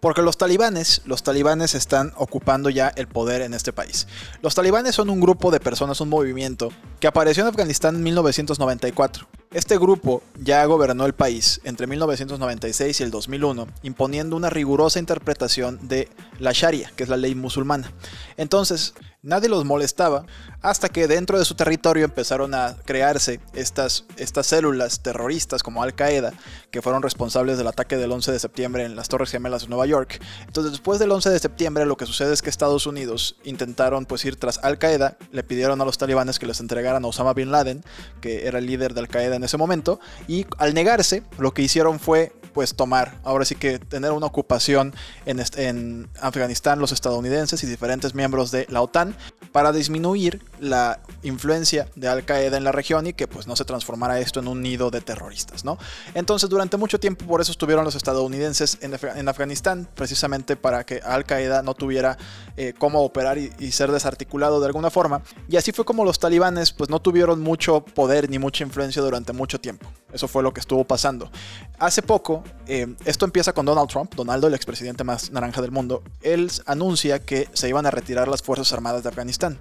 Porque 0.00 0.20
los 0.20 0.36
talibanes, 0.36 1.02
los 1.04 1.22
talibanes 1.22 1.76
están 1.76 2.12
ocupando 2.16 2.70
ya 2.70 2.88
el 2.96 3.06
poder 3.06 3.42
en 3.42 3.54
este 3.54 3.72
país. 3.72 4.08
Los 4.42 4.56
talibanes 4.56 4.96
son 4.96 5.10
un 5.10 5.20
grupo 5.20 5.52
de 5.52 5.60
personas, 5.60 6.00
un 6.00 6.08
movimiento, 6.08 6.70
que 6.98 7.06
apareció 7.06 7.44
en 7.44 7.50
Afganistán 7.50 7.94
en 7.94 8.02
1994. 8.02 9.28
Este 9.50 9.78
grupo 9.78 10.22
ya 10.38 10.62
gobernó 10.66 11.06
el 11.06 11.14
país 11.14 11.62
entre 11.64 11.86
1996 11.86 13.00
y 13.00 13.02
el 13.02 13.10
2001, 13.10 13.66
imponiendo 13.82 14.36
una 14.36 14.50
rigurosa 14.50 14.98
interpretación 14.98 15.88
de 15.88 16.10
la 16.38 16.52
Sharia, 16.52 16.92
que 16.94 17.04
es 17.04 17.08
la 17.08 17.16
ley 17.16 17.34
musulmana. 17.34 17.90
Entonces, 18.36 18.92
nadie 19.22 19.48
los 19.48 19.64
molestaba 19.64 20.26
hasta 20.60 20.90
que 20.90 21.08
dentro 21.08 21.38
de 21.38 21.44
su 21.44 21.54
territorio 21.54 22.04
empezaron 22.04 22.54
a 22.54 22.76
crearse 22.84 23.40
estas, 23.54 24.04
estas 24.16 24.46
células 24.46 25.00
terroristas 25.00 25.62
como 25.62 25.82
Al 25.82 25.94
Qaeda, 25.94 26.34
que 26.70 26.82
fueron 26.82 27.02
responsables 27.02 27.56
del 27.56 27.68
ataque 27.68 27.96
del 27.96 28.12
11 28.12 28.32
de 28.32 28.38
septiembre 28.38 28.84
en 28.84 28.96
las 28.96 29.08
Torres 29.08 29.30
Gemelas 29.30 29.62
de 29.62 29.68
Nueva 29.68 29.86
York. 29.86 30.20
Entonces, 30.46 30.72
después 30.72 30.98
del 30.98 31.10
11 31.10 31.30
de 31.30 31.38
septiembre, 31.38 31.86
lo 31.86 31.96
que 31.96 32.04
sucede 32.06 32.34
es 32.34 32.42
que 32.42 32.50
Estados 32.50 32.86
Unidos 32.86 33.36
intentaron 33.44 34.04
pues 34.04 34.24
ir 34.26 34.36
tras 34.36 34.58
Al 34.58 34.78
Qaeda, 34.78 35.16
le 35.32 35.42
pidieron 35.42 35.80
a 35.80 35.86
los 35.86 35.96
talibanes 35.96 36.38
que 36.38 36.46
les 36.46 36.60
entregaran 36.60 37.02
a 37.02 37.08
Osama 37.08 37.32
Bin 37.32 37.50
Laden, 37.50 37.82
que 38.20 38.46
era 38.46 38.58
el 38.58 38.66
líder 38.66 38.92
de 38.92 39.00
Al 39.00 39.08
Qaeda 39.08 39.37
en 39.38 39.44
ese 39.44 39.56
momento, 39.56 39.98
y 40.26 40.46
al 40.58 40.74
negarse, 40.74 41.22
lo 41.38 41.52
que 41.54 41.62
hicieron 41.62 41.98
fue 41.98 42.32
pues 42.58 42.74
tomar, 42.74 43.14
ahora 43.22 43.44
sí 43.44 43.54
que 43.54 43.78
tener 43.78 44.10
una 44.10 44.26
ocupación 44.26 44.92
en, 45.26 45.40
en 45.56 46.08
Afganistán 46.20 46.80
los 46.80 46.90
estadounidenses 46.90 47.62
y 47.62 47.66
diferentes 47.66 48.14
miembros 48.14 48.50
de 48.50 48.66
la 48.68 48.82
OTAN 48.82 49.14
para 49.52 49.72
disminuir 49.72 50.42
la 50.60 51.00
influencia 51.22 51.88
de 51.94 52.08
Al 52.08 52.24
Qaeda 52.24 52.56
en 52.56 52.64
la 52.64 52.72
región 52.72 53.06
y 53.06 53.12
que 53.12 53.28
pues 53.28 53.46
no 53.46 53.56
se 53.56 53.64
transformara 53.64 54.18
esto 54.20 54.40
en 54.40 54.48
un 54.48 54.60
nido 54.60 54.90
de 54.90 55.00
terroristas, 55.00 55.64
¿no? 55.64 55.78
Entonces 56.14 56.50
durante 56.50 56.76
mucho 56.76 56.98
tiempo 56.98 57.26
por 57.26 57.40
eso 57.40 57.52
estuvieron 57.52 57.84
los 57.84 57.94
estadounidenses 57.94 58.78
en, 58.80 59.28
Afganistán, 59.28 59.88
precisamente 59.94 60.56
para 60.56 60.84
que 60.84 61.00
Al 61.04 61.24
Qaeda 61.24 61.62
no 61.62 61.74
tuviera 61.74 62.18
eh, 62.56 62.74
cómo 62.76 63.02
operar 63.02 63.38
y, 63.38 63.52
y, 63.58 63.72
ser 63.72 63.92
desarticulado 63.92 64.60
de 64.60 64.66
alguna 64.66 64.90
forma. 64.90 65.22
Y 65.48 65.56
así 65.56 65.72
fue 65.72 65.84
como 65.84 66.04
los 66.04 66.18
talibanes 66.18 66.72
pues 66.72 66.90
no 66.90 67.00
tuvieron 67.00 67.40
mucho 67.40 67.84
poder 67.84 68.28
ni 68.28 68.38
mucha 68.38 68.64
influencia 68.64 69.02
durante 69.02 69.27
mucho 69.32 69.60
tiempo. 69.60 69.88
Eso 70.12 70.26
fue 70.26 70.42
lo 70.42 70.52
que 70.52 70.60
estuvo 70.60 70.84
pasando. 70.84 71.30
Hace 71.78 72.02
poco, 72.02 72.42
eh, 72.66 72.94
esto 73.04 73.24
empieza 73.24 73.52
con 73.52 73.66
Donald 73.66 73.88
Trump, 73.88 74.14
Donaldo, 74.14 74.46
el 74.46 74.54
expresidente 74.54 75.04
más 75.04 75.30
naranja 75.30 75.60
del 75.60 75.70
mundo. 75.70 76.02
Él 76.22 76.50
anuncia 76.66 77.20
que 77.20 77.48
se 77.52 77.68
iban 77.68 77.86
a 77.86 77.90
retirar 77.90 78.28
las 78.28 78.42
Fuerzas 78.42 78.72
Armadas 78.72 79.02
de 79.02 79.10
Afganistán. 79.10 79.58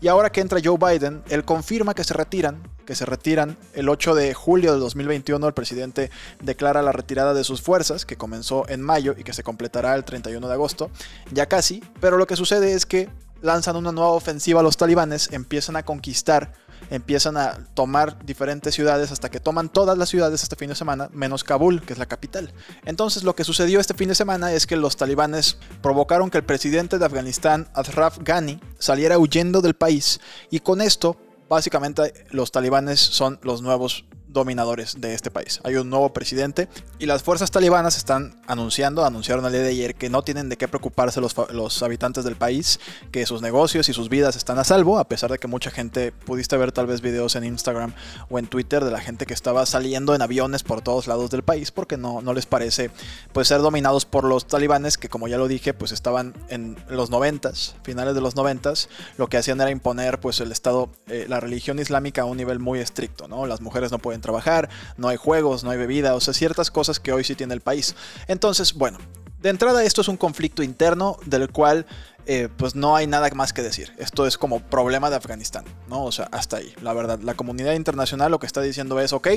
Y 0.00 0.08
ahora 0.08 0.30
que 0.30 0.40
entra 0.40 0.60
Joe 0.62 0.78
Biden, 0.78 1.22
él 1.28 1.44
confirma 1.44 1.94
que 1.94 2.04
se 2.04 2.14
retiran, 2.14 2.62
que 2.86 2.94
se 2.94 3.04
retiran 3.04 3.58
el 3.74 3.88
8 3.88 4.14
de 4.14 4.34
julio 4.34 4.72
de 4.72 4.78
2021. 4.78 5.46
El 5.46 5.54
presidente 5.54 6.10
declara 6.40 6.82
la 6.82 6.92
retirada 6.92 7.34
de 7.34 7.44
sus 7.44 7.62
fuerzas, 7.62 8.06
que 8.06 8.16
comenzó 8.16 8.68
en 8.68 8.80
mayo 8.80 9.14
y 9.18 9.24
que 9.24 9.32
se 9.32 9.42
completará 9.42 9.94
el 9.94 10.04
31 10.04 10.46
de 10.48 10.54
agosto, 10.54 10.90
ya 11.30 11.46
casi. 11.46 11.82
Pero 12.00 12.16
lo 12.16 12.26
que 12.26 12.36
sucede 12.36 12.72
es 12.72 12.86
que 12.86 13.08
lanzan 13.42 13.76
una 13.76 13.92
nueva 13.92 14.10
ofensiva 14.10 14.60
a 14.60 14.62
los 14.62 14.76
talibanes, 14.76 15.30
empiezan 15.32 15.76
a 15.76 15.84
conquistar 15.84 16.52
empiezan 16.90 17.36
a 17.36 17.66
tomar 17.74 18.24
diferentes 18.24 18.74
ciudades 18.74 19.12
hasta 19.12 19.30
que 19.30 19.40
toman 19.40 19.68
todas 19.68 19.96
las 19.96 20.08
ciudades 20.08 20.42
este 20.42 20.56
fin 20.56 20.68
de 20.68 20.74
semana, 20.74 21.08
menos 21.12 21.44
Kabul, 21.44 21.82
que 21.82 21.92
es 21.92 21.98
la 21.98 22.06
capital. 22.06 22.52
Entonces 22.84 23.22
lo 23.22 23.34
que 23.34 23.44
sucedió 23.44 23.80
este 23.80 23.94
fin 23.94 24.08
de 24.08 24.14
semana 24.14 24.52
es 24.52 24.66
que 24.66 24.76
los 24.76 24.96
talibanes 24.96 25.58
provocaron 25.82 26.30
que 26.30 26.38
el 26.38 26.44
presidente 26.44 26.98
de 26.98 27.06
Afganistán, 27.06 27.68
Ashraf 27.74 28.18
Ghani, 28.22 28.60
saliera 28.78 29.18
huyendo 29.18 29.62
del 29.62 29.74
país 29.74 30.20
y 30.50 30.60
con 30.60 30.80
esto 30.80 31.16
básicamente 31.48 32.26
los 32.30 32.52
talibanes 32.52 33.00
son 33.00 33.40
los 33.42 33.62
nuevos 33.62 34.04
dominadores 34.32 35.00
de 35.00 35.14
este 35.14 35.30
país. 35.30 35.60
Hay 35.64 35.76
un 35.76 35.90
nuevo 35.90 36.12
presidente 36.12 36.68
y 36.98 37.06
las 37.06 37.22
fuerzas 37.22 37.50
talibanas 37.50 37.96
están 37.96 38.40
anunciando, 38.46 39.04
anunciaron 39.04 39.44
el 39.46 39.52
día 39.52 39.62
de 39.62 39.68
ayer 39.70 39.94
que 39.94 40.10
no 40.10 40.22
tienen 40.22 40.48
de 40.48 40.56
qué 40.56 40.68
preocuparse 40.68 41.20
los, 41.20 41.34
los, 41.52 41.82
habitantes 41.82 42.24
del 42.24 42.36
país, 42.36 42.80
que 43.10 43.26
sus 43.26 43.42
negocios 43.42 43.88
y 43.88 43.92
sus 43.92 44.08
vidas 44.08 44.36
están 44.36 44.58
a 44.58 44.64
salvo, 44.64 44.98
a 44.98 45.08
pesar 45.08 45.30
de 45.30 45.38
que 45.38 45.48
mucha 45.48 45.70
gente 45.70 46.12
pudiste 46.12 46.56
ver 46.56 46.72
tal 46.72 46.86
vez 46.86 47.00
videos 47.00 47.36
en 47.36 47.44
Instagram 47.44 47.94
o 48.28 48.38
en 48.38 48.46
Twitter 48.46 48.84
de 48.84 48.90
la 48.90 49.00
gente 49.00 49.26
que 49.26 49.34
estaba 49.34 49.64
saliendo 49.66 50.14
en 50.14 50.22
aviones 50.22 50.62
por 50.62 50.82
todos 50.82 51.06
lados 51.06 51.30
del 51.30 51.42
país 51.42 51.70
porque 51.70 51.96
no, 51.96 52.22
no 52.22 52.34
les 52.34 52.46
parece 52.46 52.90
pues 53.32 53.48
ser 53.48 53.60
dominados 53.60 54.04
por 54.04 54.24
los 54.24 54.46
talibanes 54.46 54.98
que 54.98 55.08
como 55.08 55.28
ya 55.28 55.38
lo 55.38 55.48
dije 55.48 55.74
pues 55.74 55.92
estaban 55.92 56.34
en 56.48 56.76
los 56.88 57.10
noventas, 57.10 57.74
finales 57.82 58.14
de 58.14 58.20
los 58.20 58.36
noventas, 58.36 58.88
lo 59.16 59.28
que 59.28 59.36
hacían 59.36 59.60
era 59.60 59.70
imponer 59.70 60.20
pues 60.20 60.40
el 60.40 60.52
estado, 60.52 60.90
eh, 61.08 61.26
la 61.28 61.40
religión 61.40 61.78
islámica 61.78 62.22
a 62.22 62.24
un 62.24 62.36
nivel 62.36 62.58
muy 62.58 62.78
estricto, 62.80 63.28
¿no? 63.28 63.46
Las 63.46 63.60
mujeres 63.60 63.90
no 63.90 63.98
pueden 63.98 64.19
trabajar, 64.20 64.68
no 64.96 65.08
hay 65.08 65.16
juegos, 65.16 65.64
no 65.64 65.70
hay 65.70 65.78
bebida, 65.78 66.14
o 66.14 66.20
sea, 66.20 66.34
ciertas 66.34 66.70
cosas 66.70 67.00
que 67.00 67.12
hoy 67.12 67.24
sí 67.24 67.34
tiene 67.34 67.54
el 67.54 67.60
país. 67.60 67.94
Entonces, 68.28 68.74
bueno, 68.74 68.98
de 69.40 69.48
entrada 69.48 69.82
esto 69.84 70.02
es 70.02 70.08
un 70.08 70.16
conflicto 70.16 70.62
interno 70.62 71.16
del 71.24 71.50
cual 71.50 71.86
eh, 72.32 72.48
pues 72.48 72.76
no 72.76 72.94
hay 72.94 73.08
nada 73.08 73.28
más 73.34 73.52
que 73.52 73.60
decir. 73.60 73.92
Esto 73.98 74.24
es 74.24 74.38
como 74.38 74.60
problema 74.60 75.10
de 75.10 75.16
Afganistán, 75.16 75.64
¿no? 75.88 76.04
O 76.04 76.12
sea, 76.12 76.28
hasta 76.30 76.58
ahí. 76.58 76.72
La 76.80 76.92
verdad, 76.92 77.18
la 77.18 77.34
comunidad 77.34 77.72
internacional 77.72 78.30
lo 78.30 78.38
que 78.38 78.46
está 78.46 78.60
diciendo 78.60 79.00
es, 79.00 79.12
ok, 79.12 79.30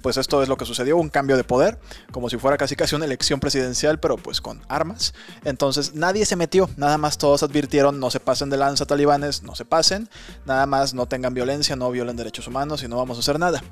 pues 0.00 0.16
esto 0.16 0.42
es 0.42 0.48
lo 0.48 0.56
que 0.56 0.64
sucedió, 0.64 0.96
un 0.96 1.10
cambio 1.10 1.36
de 1.36 1.44
poder, 1.44 1.78
como 2.10 2.30
si 2.30 2.38
fuera 2.38 2.56
casi 2.56 2.74
casi 2.74 2.94
una 2.94 3.04
elección 3.04 3.38
presidencial, 3.38 4.00
pero 4.00 4.16
pues 4.16 4.40
con 4.40 4.62
armas. 4.66 5.12
Entonces 5.44 5.94
nadie 5.94 6.24
se 6.24 6.36
metió, 6.36 6.70
nada 6.78 6.96
más 6.96 7.18
todos 7.18 7.42
advirtieron, 7.42 8.00
no 8.00 8.10
se 8.10 8.18
pasen 8.18 8.48
de 8.48 8.56
lanza 8.56 8.86
talibanes, 8.86 9.42
no 9.42 9.54
se 9.54 9.66
pasen, 9.66 10.08
nada 10.46 10.64
más 10.64 10.94
no 10.94 11.04
tengan 11.04 11.34
violencia, 11.34 11.76
no 11.76 11.90
violen 11.90 12.16
derechos 12.16 12.48
humanos 12.48 12.82
y 12.82 12.88
no 12.88 12.96
vamos 12.96 13.18
a 13.18 13.20
hacer 13.20 13.38
nada. 13.38 13.62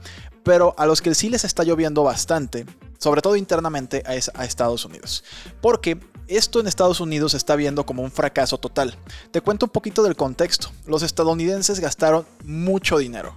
Pero 0.44 0.74
a 0.76 0.84
los 0.84 1.00
que 1.00 1.14
sí 1.14 1.30
les 1.30 1.44
está 1.44 1.64
lloviendo 1.64 2.02
bastante, 2.02 2.66
sobre 2.98 3.22
todo 3.22 3.36
internamente, 3.36 4.02
es 4.06 4.30
a 4.34 4.44
Estados 4.44 4.84
Unidos. 4.84 5.24
Porque 5.62 5.98
esto 6.28 6.58
en 6.58 6.66
Estados 6.66 7.00
Unidos 7.00 7.32
se 7.32 7.36
está 7.36 7.54
viendo 7.56 7.86
como 7.86 8.02
un 8.02 8.10
fracaso 8.10 8.58
total. 8.68 8.96
Te 9.30 9.40
cuento 9.40 9.66
un 9.66 9.70
poquito 9.70 10.02
del 10.02 10.16
contexto. 10.16 10.70
Los 10.86 11.02
estadounidenses 11.02 11.80
gastaron 11.80 12.26
mucho 12.44 12.98
dinero 12.98 13.34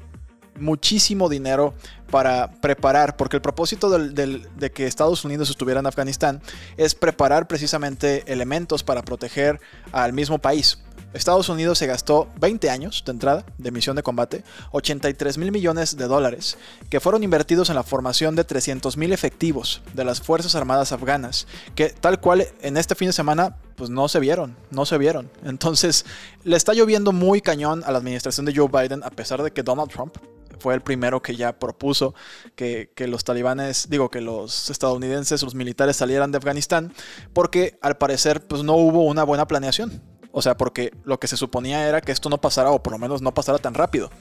muchísimo 0.59 1.29
dinero 1.29 1.73
para 2.11 2.51
preparar, 2.51 3.15
porque 3.15 3.37
el 3.37 3.41
propósito 3.41 3.89
de 3.89 4.71
que 4.71 4.87
Estados 4.87 5.23
Unidos 5.25 5.49
estuviera 5.49 5.79
en 5.79 5.87
Afganistán 5.87 6.41
es 6.77 6.95
preparar 6.95 7.47
precisamente 7.47 8.23
elementos 8.31 8.83
para 8.83 9.01
proteger 9.01 9.59
al 9.91 10.13
mismo 10.13 10.39
país. 10.39 10.79
Estados 11.13 11.49
Unidos 11.49 11.77
se 11.77 11.87
gastó 11.87 12.29
20 12.39 12.69
años 12.69 13.03
de 13.05 13.11
entrada 13.11 13.45
de 13.57 13.71
misión 13.71 13.95
de 13.95 14.03
combate, 14.03 14.43
83 14.71 15.37
mil 15.37 15.51
millones 15.51 15.97
de 15.97 16.05
dólares, 16.05 16.57
que 16.89 16.99
fueron 16.99 17.23
invertidos 17.23 17.69
en 17.69 17.75
la 17.75 17.83
formación 17.83 18.35
de 18.35 18.43
300 18.43 18.95
mil 18.97 19.11
efectivos 19.11 19.81
de 19.93 20.05
las 20.05 20.21
Fuerzas 20.21 20.55
Armadas 20.55 20.91
afganas, 20.91 21.47
que 21.75 21.89
tal 21.89 22.19
cual 22.19 22.47
en 22.61 22.77
este 22.77 22.95
fin 22.95 23.07
de 23.07 23.13
semana 23.13 23.57
pues 23.75 23.89
no 23.89 24.07
se 24.07 24.19
vieron, 24.19 24.55
no 24.71 24.85
se 24.85 24.97
vieron. 24.97 25.31
Entonces 25.43 26.05
le 26.43 26.55
está 26.55 26.73
lloviendo 26.73 27.11
muy 27.11 27.41
cañón 27.41 27.83
a 27.85 27.91
la 27.91 27.97
administración 27.97 28.45
de 28.45 28.55
Joe 28.55 28.67
Biden, 28.67 29.03
a 29.03 29.09
pesar 29.09 29.41
de 29.41 29.51
que 29.51 29.63
Donald 29.63 29.89
Trump 29.89 30.17
fue 30.59 30.75
el 30.75 30.81
primero 30.81 31.21
que 31.21 31.35
ya 31.35 31.57
propuso 31.57 32.13
que, 32.55 32.91
los 33.07 33.23
talibanes, 33.23 33.89
digo 33.89 34.09
que 34.09 34.21
los 34.21 34.69
estadounidenses, 34.69 35.41
los 35.41 35.55
militares 35.55 35.95
salieran 35.95 36.31
de 36.31 36.37
Afganistán, 36.37 36.93
porque 37.33 37.79
al 37.81 37.97
parecer 37.97 38.45
pues 38.45 38.63
no 38.63 38.75
hubo 38.75 39.05
una 39.05 39.23
buena 39.23 39.47
planeación. 39.47 40.01
O 40.31 40.41
sea, 40.41 40.55
porque 40.55 40.93
lo 41.03 41.19
que 41.19 41.27
se 41.27 41.37
suponía 41.37 41.87
era 41.87 42.01
que 42.01 42.11
esto 42.11 42.29
no 42.29 42.39
pasara, 42.39 42.71
o 42.71 42.83
por 42.83 42.93
lo 42.93 42.99
menos 42.99 43.21
no 43.21 43.33
pasara 43.33 43.57
tan 43.57 43.73
rápido. 43.73 44.11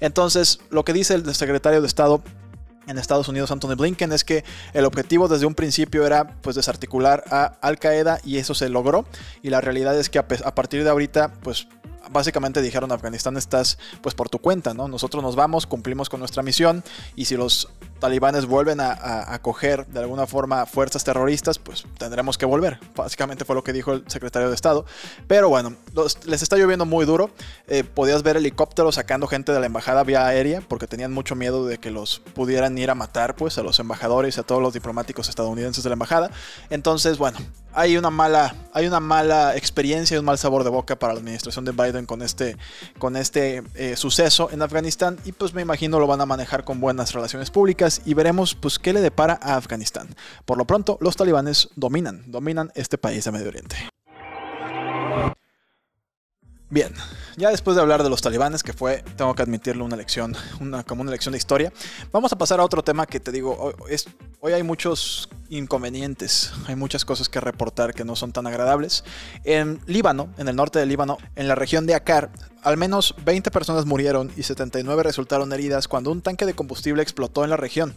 Entonces, 0.00 0.60
lo 0.70 0.84
que 0.84 0.92
dice 0.92 1.14
el 1.14 1.34
secretario 1.34 1.80
de 1.80 1.86
Estado 1.86 2.22
en 2.86 2.98
Estados 2.98 3.28
Unidos, 3.28 3.50
Anthony 3.50 3.74
Blinken, 3.76 4.12
es 4.12 4.24
que 4.24 4.44
el 4.72 4.84
objetivo 4.84 5.28
desde 5.28 5.46
un 5.46 5.54
principio 5.54 6.06
era 6.06 6.28
pues 6.40 6.56
desarticular 6.56 7.24
a 7.30 7.44
Al 7.60 7.78
Qaeda 7.78 8.20
y 8.24 8.38
eso 8.38 8.54
se 8.54 8.68
logró. 8.68 9.04
Y 9.42 9.50
la 9.50 9.60
realidad 9.60 9.98
es 9.98 10.08
que 10.08 10.18
a, 10.18 10.26
partir 10.26 10.84
de 10.84 10.90
ahorita, 10.90 11.32
pues 11.42 11.66
básicamente 12.10 12.62
dijeron 12.62 12.92
Afganistán 12.92 13.36
estás 13.36 13.78
pues 14.00 14.14
por 14.14 14.28
tu 14.28 14.38
cuenta, 14.38 14.74
¿no? 14.74 14.86
Nosotros 14.86 15.22
nos 15.22 15.34
vamos, 15.34 15.66
cumplimos 15.66 16.08
con 16.08 16.20
nuestra 16.20 16.42
misión 16.44 16.84
y 17.16 17.24
si 17.24 17.36
los 17.36 17.68
talibanes 17.98 18.46
vuelven 18.46 18.80
a, 18.80 18.92
a, 18.92 19.38
de 19.38 20.00
alguna 20.00 20.26
forma 20.26 20.66
fuerzas 20.66 21.04
terroristas, 21.04 21.58
pues 21.58 21.84
tendremos 21.98 22.38
que 22.38 22.46
volver. 22.46 22.78
Básicamente 22.94 23.44
fue 23.44 23.54
lo 23.54 23.64
que 23.64 23.72
dijo 23.72 23.92
el 23.92 24.04
secretario 24.06 24.48
de 24.48 24.54
Estado. 24.54 24.84
Pero 25.26 25.48
bueno, 25.48 25.74
les 26.24 26.42
está 26.42 26.56
lloviendo 26.56 26.84
muy 26.84 27.04
duro. 27.04 27.30
Eh, 27.68 27.84
podías 27.84 28.22
ver 28.22 28.36
helicópteros 28.36 28.96
sacando 28.96 29.26
gente 29.26 29.52
de 29.52 29.60
la 29.60 29.66
embajada 29.66 30.04
vía 30.04 30.26
aérea 30.26 30.60
porque 30.60 30.86
tenían 30.86 31.12
mucho 31.12 31.34
miedo 31.34 31.66
de 31.66 31.78
que 31.78 31.90
los 31.90 32.20
pudieran 32.34 32.76
ir 32.78 32.90
a 32.90 32.94
matar 32.94 33.36
pues 33.36 33.58
a 33.58 33.62
los 33.62 33.78
embajadores 33.78 34.36
y 34.36 34.40
a 34.40 34.42
todos 34.42 34.62
los 34.62 34.74
diplomáticos 34.74 35.28
estadounidenses 35.28 35.82
de 35.82 35.90
la 35.90 35.94
embajada. 35.94 36.30
Entonces, 36.70 37.18
bueno, 37.18 37.38
hay 37.76 37.98
una 37.98 38.10
mala, 38.10 38.54
hay 38.72 38.86
una 38.86 39.00
mala 39.00 39.54
experiencia 39.54 40.14
y 40.14 40.18
un 40.18 40.24
mal 40.24 40.38
sabor 40.38 40.64
de 40.64 40.70
boca 40.70 40.96
para 40.98 41.12
la 41.12 41.20
administración 41.20 41.64
de 41.66 41.72
Biden 41.72 42.06
con 42.06 42.22
este, 42.22 42.56
con 42.98 43.16
este 43.16 43.62
eh, 43.74 43.96
suceso 43.96 44.48
en 44.50 44.62
Afganistán 44.62 45.18
y 45.26 45.32
pues 45.32 45.52
me 45.52 45.60
imagino 45.62 46.00
lo 46.00 46.06
van 46.06 46.22
a 46.22 46.26
manejar 46.26 46.64
con 46.64 46.80
buenas 46.80 47.12
relaciones 47.12 47.50
públicas 47.50 47.85
y 48.04 48.14
veremos 48.14 48.54
pues 48.54 48.78
qué 48.78 48.92
le 48.92 49.00
depara 49.00 49.38
a 49.40 49.56
Afganistán. 49.56 50.08
Por 50.44 50.58
lo 50.58 50.66
pronto, 50.66 50.98
los 51.00 51.16
talibanes 51.16 51.68
dominan, 51.76 52.24
dominan 52.26 52.70
este 52.74 52.98
país 52.98 53.24
de 53.24 53.32
Medio 53.32 53.48
Oriente. 53.48 53.76
Bien, 56.68 56.92
ya 57.36 57.50
después 57.50 57.76
de 57.76 57.80
hablar 57.80 58.02
de 58.02 58.10
los 58.10 58.20
talibanes, 58.20 58.64
que 58.64 58.72
fue, 58.72 59.04
tengo 59.16 59.32
que 59.36 59.42
admitirlo, 59.42 59.84
una 59.84 59.94
lección, 59.94 60.34
una, 60.60 60.82
como 60.82 61.02
una 61.02 61.12
lección 61.12 61.30
de 61.30 61.38
historia, 61.38 61.72
vamos 62.10 62.32
a 62.32 62.38
pasar 62.38 62.58
a 62.58 62.64
otro 62.64 62.82
tema 62.82 63.06
que 63.06 63.20
te 63.20 63.30
digo, 63.30 63.56
hoy, 63.56 63.96
hoy 64.40 64.52
hay 64.52 64.64
muchos 64.64 65.28
inconvenientes, 65.48 66.52
hay 66.66 66.74
muchas 66.74 67.04
cosas 67.04 67.28
que 67.28 67.38
reportar 67.38 67.94
que 67.94 68.04
no 68.04 68.16
son 68.16 68.32
tan 68.32 68.48
agradables. 68.48 69.04
En 69.44 69.80
Líbano, 69.86 70.28
en 70.38 70.48
el 70.48 70.56
norte 70.56 70.80
del 70.80 70.88
Líbano, 70.88 71.18
en 71.36 71.46
la 71.46 71.54
región 71.54 71.86
de 71.86 71.94
Akar, 71.94 72.30
al 72.64 72.76
menos 72.76 73.14
20 73.24 73.52
personas 73.52 73.86
murieron 73.86 74.32
y 74.36 74.42
79 74.42 75.04
resultaron 75.04 75.52
heridas 75.52 75.86
cuando 75.86 76.10
un 76.10 76.20
tanque 76.20 76.46
de 76.46 76.54
combustible 76.54 77.00
explotó 77.00 77.44
en 77.44 77.50
la 77.50 77.56
región. 77.56 77.94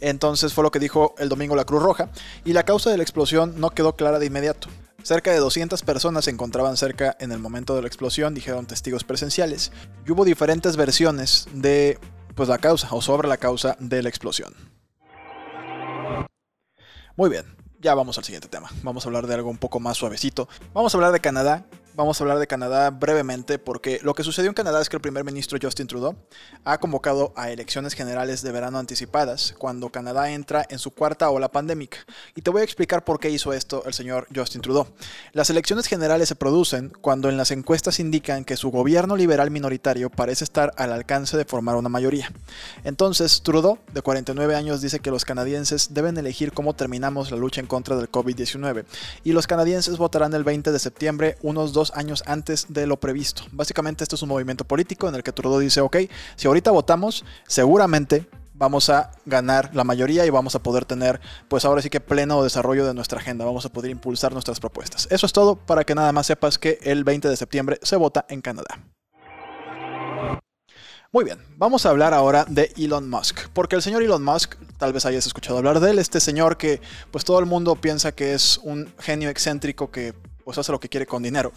Entonces 0.00 0.54
fue 0.54 0.64
lo 0.64 0.70
que 0.70 0.78
dijo 0.78 1.14
el 1.18 1.28
domingo 1.28 1.54
la 1.54 1.66
Cruz 1.66 1.82
Roja, 1.82 2.08
y 2.46 2.54
la 2.54 2.62
causa 2.62 2.88
de 2.88 2.96
la 2.96 3.02
explosión 3.02 3.60
no 3.60 3.68
quedó 3.68 3.94
clara 3.94 4.18
de 4.18 4.24
inmediato. 4.24 4.68
Cerca 5.06 5.30
de 5.30 5.38
200 5.38 5.84
personas 5.84 6.24
se 6.24 6.32
encontraban 6.32 6.76
cerca 6.76 7.16
en 7.20 7.30
el 7.30 7.38
momento 7.38 7.76
de 7.76 7.80
la 7.82 7.86
explosión, 7.86 8.34
dijeron 8.34 8.66
testigos 8.66 9.04
presenciales, 9.04 9.70
y 10.04 10.10
hubo 10.10 10.24
diferentes 10.24 10.76
versiones 10.76 11.46
de 11.52 12.00
pues, 12.34 12.48
la 12.48 12.58
causa 12.58 12.88
o 12.90 13.00
sobre 13.00 13.28
la 13.28 13.36
causa 13.36 13.76
de 13.78 14.02
la 14.02 14.08
explosión. 14.08 14.52
Muy 17.14 17.30
bien, 17.30 17.44
ya 17.78 17.94
vamos 17.94 18.18
al 18.18 18.24
siguiente 18.24 18.48
tema. 18.48 18.68
Vamos 18.82 19.06
a 19.06 19.08
hablar 19.08 19.28
de 19.28 19.34
algo 19.34 19.48
un 19.48 19.58
poco 19.58 19.78
más 19.78 19.96
suavecito. 19.96 20.48
Vamos 20.74 20.92
a 20.92 20.98
hablar 20.98 21.12
de 21.12 21.20
Canadá 21.20 21.66
vamos 21.96 22.20
a 22.20 22.24
hablar 22.24 22.38
de 22.38 22.46
Canadá 22.46 22.90
brevemente 22.90 23.58
porque 23.58 24.00
lo 24.02 24.12
que 24.12 24.22
sucedió 24.22 24.50
en 24.50 24.54
Canadá 24.54 24.82
es 24.82 24.90
que 24.90 24.96
el 24.96 25.00
primer 25.00 25.24
ministro 25.24 25.58
Justin 25.60 25.86
Trudeau 25.86 26.14
ha 26.62 26.78
convocado 26.78 27.32
a 27.36 27.50
elecciones 27.50 27.94
generales 27.94 28.42
de 28.42 28.52
verano 28.52 28.78
anticipadas 28.78 29.54
cuando 29.56 29.88
Canadá 29.88 30.30
entra 30.30 30.66
en 30.68 30.78
su 30.78 30.90
cuarta 30.90 31.30
ola 31.30 31.50
pandémica. 31.50 31.98
Y 32.34 32.42
te 32.42 32.50
voy 32.50 32.60
a 32.60 32.64
explicar 32.64 33.02
por 33.02 33.18
qué 33.18 33.30
hizo 33.30 33.54
esto 33.54 33.82
el 33.86 33.94
señor 33.94 34.26
Justin 34.34 34.60
Trudeau. 34.60 34.86
Las 35.32 35.48
elecciones 35.48 35.86
generales 35.86 36.28
se 36.28 36.34
producen 36.34 36.92
cuando 37.00 37.30
en 37.30 37.38
las 37.38 37.50
encuestas 37.50 37.98
indican 37.98 38.44
que 38.44 38.58
su 38.58 38.70
gobierno 38.70 39.16
liberal 39.16 39.50
minoritario 39.50 40.10
parece 40.10 40.44
estar 40.44 40.74
al 40.76 40.92
alcance 40.92 41.38
de 41.38 41.46
formar 41.46 41.76
una 41.76 41.88
mayoría. 41.88 42.30
Entonces, 42.84 43.40
Trudeau, 43.42 43.78
de 43.94 44.02
49 44.02 44.54
años, 44.54 44.82
dice 44.82 45.00
que 45.00 45.10
los 45.10 45.24
canadienses 45.24 45.94
deben 45.94 46.18
elegir 46.18 46.52
cómo 46.52 46.74
terminamos 46.74 47.30
la 47.30 47.38
lucha 47.38 47.62
en 47.62 47.66
contra 47.66 47.96
del 47.96 48.10
COVID-19 48.10 48.84
y 49.24 49.32
los 49.32 49.46
canadienses 49.46 49.96
votarán 49.96 50.34
el 50.34 50.44
20 50.44 50.72
de 50.72 50.78
septiembre, 50.78 51.38
unos 51.40 51.72
dos 51.72 51.85
años 51.94 52.22
antes 52.26 52.66
de 52.68 52.86
lo 52.86 52.98
previsto. 52.98 53.42
Básicamente 53.52 54.04
esto 54.04 54.16
es 54.16 54.22
un 54.22 54.28
movimiento 54.28 54.64
político 54.64 55.08
en 55.08 55.14
el 55.14 55.22
que 55.22 55.32
Trudeau 55.32 55.60
dice, 55.60 55.80
ok, 55.80 55.96
si 56.36 56.46
ahorita 56.46 56.70
votamos, 56.70 57.24
seguramente 57.46 58.28
vamos 58.54 58.88
a 58.90 59.10
ganar 59.24 59.70
la 59.74 59.84
mayoría 59.84 60.24
y 60.26 60.30
vamos 60.30 60.54
a 60.54 60.62
poder 60.62 60.84
tener, 60.84 61.20
pues 61.48 61.64
ahora 61.64 61.82
sí 61.82 61.90
que 61.90 62.00
pleno 62.00 62.42
desarrollo 62.42 62.86
de 62.86 62.94
nuestra 62.94 63.20
agenda, 63.20 63.44
vamos 63.44 63.66
a 63.66 63.68
poder 63.68 63.90
impulsar 63.90 64.32
nuestras 64.32 64.60
propuestas. 64.60 65.08
Eso 65.10 65.26
es 65.26 65.32
todo 65.32 65.56
para 65.56 65.84
que 65.84 65.94
nada 65.94 66.12
más 66.12 66.26
sepas 66.26 66.58
que 66.58 66.78
el 66.82 67.04
20 67.04 67.28
de 67.28 67.36
septiembre 67.36 67.78
se 67.82 67.96
vota 67.96 68.24
en 68.28 68.40
Canadá. 68.40 68.80
Muy 71.12 71.24
bien, 71.24 71.38
vamos 71.56 71.86
a 71.86 71.90
hablar 71.90 72.12
ahora 72.12 72.44
de 72.48 72.72
Elon 72.76 73.08
Musk, 73.08 73.48
porque 73.54 73.76
el 73.76 73.82
señor 73.82 74.02
Elon 74.02 74.22
Musk, 74.22 74.56
tal 74.76 74.92
vez 74.92 75.06
hayas 75.06 75.26
escuchado 75.26 75.56
hablar 75.56 75.80
de 75.80 75.90
él, 75.90 75.98
este 75.98 76.20
señor 76.20 76.56
que 76.56 76.80
pues 77.10 77.24
todo 77.24 77.38
el 77.38 77.46
mundo 77.46 77.76
piensa 77.76 78.12
que 78.12 78.34
es 78.34 78.58
un 78.58 78.92
genio 78.98 79.30
excéntrico 79.30 79.90
que 79.90 80.14
pues 80.46 80.56
hace 80.58 80.70
lo 80.70 80.78
que 80.78 80.88
quiere 80.88 81.06
con 81.06 81.24
dinero. 81.24 81.52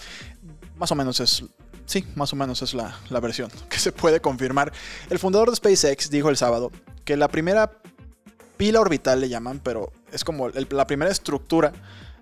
Más 0.75 0.91
o 0.91 0.95
menos 0.95 1.19
es 1.19 1.43
Sí, 1.85 2.05
más 2.15 2.33
o 2.33 2.35
menos 2.35 2.61
es 2.61 2.73
la, 2.73 2.95
versión 3.19 3.51
que 3.69 3.77
se 3.77 3.91
puede 3.91 4.19
confirmar. 4.19 4.73
El 5.09 5.19
fundador 5.19 5.51
de 5.51 5.55
SpaceX 5.55 6.09
dijo 6.09 6.29
el 6.29 6.37
sábado 6.37 6.71
que 7.05 7.15
la 7.15 7.27
primera 7.27 7.71
pila 8.57 8.81
orbital 8.81 9.21
le 9.21 9.29
llaman, 9.29 9.59
pero 9.63 9.91
es 10.11 10.23
como 10.23 10.49
la 10.49 10.87
primera 10.87 11.11
estructura 11.11 11.71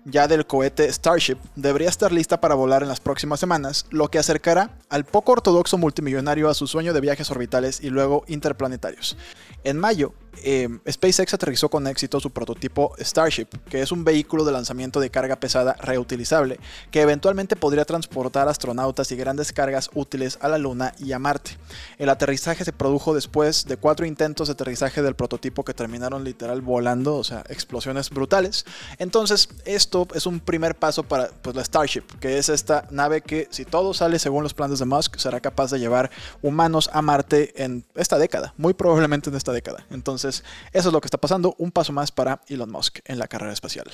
ya 0.04 0.28
del 0.28 0.46
cohete 0.46 0.90
Starship 0.92 1.36
debería 1.56 1.88
estar 1.88 2.12
lista 2.12 2.40
para 2.40 2.54
volar 2.54 2.82
en 2.82 2.88
las 2.88 3.00
próximas 3.00 3.40
semanas, 3.40 3.86
lo 3.90 4.08
que 4.08 4.18
acercará 4.18 4.78
al 4.88 5.04
poco 5.04 5.32
ortodoxo 5.32 5.78
multimillonario 5.78 6.48
a 6.48 6.54
su 6.54 6.66
sueño 6.66 6.92
de 6.92 7.00
viajes 7.00 7.30
orbitales 7.30 7.80
y 7.82 7.90
luego 7.90 8.24
interplanetarios. 8.26 9.16
En 9.64 9.78
mayo, 9.78 10.14
Em, 10.42 10.80
SpaceX 10.88 11.34
aterrizó 11.34 11.68
con 11.68 11.86
éxito 11.86 12.20
su 12.20 12.30
prototipo 12.30 12.94
Starship, 12.98 13.48
que 13.68 13.82
es 13.82 13.92
un 13.92 14.04
vehículo 14.04 14.44
de 14.44 14.52
lanzamiento 14.52 15.00
de 15.00 15.10
carga 15.10 15.36
pesada 15.36 15.74
reutilizable, 15.80 16.60
que 16.90 17.02
eventualmente 17.02 17.56
podría 17.56 17.84
transportar 17.84 18.48
astronautas 18.48 19.10
y 19.10 19.16
grandes 19.16 19.52
cargas 19.52 19.90
útiles 19.94 20.38
a 20.40 20.48
la 20.48 20.58
Luna 20.58 20.94
y 20.98 21.12
a 21.12 21.18
Marte. 21.18 21.56
El 21.98 22.08
aterrizaje 22.08 22.64
se 22.64 22.72
produjo 22.72 23.14
después 23.14 23.66
de 23.66 23.76
cuatro 23.76 24.06
intentos 24.06 24.48
de 24.48 24.52
aterrizaje 24.52 25.02
del 25.02 25.16
prototipo 25.16 25.64
que 25.64 25.74
terminaron 25.74 26.24
literal 26.24 26.60
volando, 26.60 27.16
o 27.16 27.24
sea, 27.24 27.44
explosiones 27.48 28.10
brutales. 28.10 28.64
Entonces, 28.98 29.48
esto 29.64 30.06
es 30.14 30.26
un 30.26 30.40
primer 30.40 30.76
paso 30.76 31.02
para 31.02 31.28
pues, 31.42 31.56
la 31.56 31.64
Starship, 31.64 32.04
que 32.20 32.38
es 32.38 32.48
esta 32.48 32.86
nave 32.90 33.22
que, 33.22 33.48
si 33.50 33.64
todo 33.64 33.94
sale 33.94 34.18
según 34.18 34.42
los 34.42 34.54
planes 34.54 34.78
de 34.78 34.84
Musk, 34.84 35.16
será 35.16 35.40
capaz 35.40 35.70
de 35.70 35.78
llevar 35.78 36.10
humanos 36.42 36.90
a 36.92 37.02
Marte 37.02 37.62
en 37.62 37.84
esta 37.94 38.18
década, 38.18 38.54
muy 38.56 38.74
probablemente 38.74 39.30
en 39.30 39.36
esta 39.36 39.52
década. 39.52 39.84
Entonces, 39.90 40.17
eso 40.24 40.42
es 40.72 40.84
lo 40.86 41.00
que 41.00 41.06
está 41.06 41.18
pasando, 41.18 41.54
un 41.58 41.70
paso 41.70 41.92
más 41.92 42.12
para 42.12 42.40
Elon 42.48 42.70
Musk 42.70 43.00
en 43.04 43.18
la 43.18 43.28
carrera 43.28 43.52
espacial. 43.52 43.86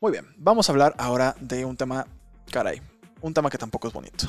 Muy 0.00 0.12
bien, 0.12 0.26
vamos 0.36 0.68
a 0.68 0.72
hablar 0.72 0.94
ahora 0.98 1.34
de 1.40 1.64
un 1.64 1.76
tema, 1.76 2.06
caray, 2.50 2.82
un 3.22 3.32
tema 3.32 3.50
que 3.50 3.58
tampoco 3.58 3.88
es 3.88 3.94
bonito. 3.94 4.28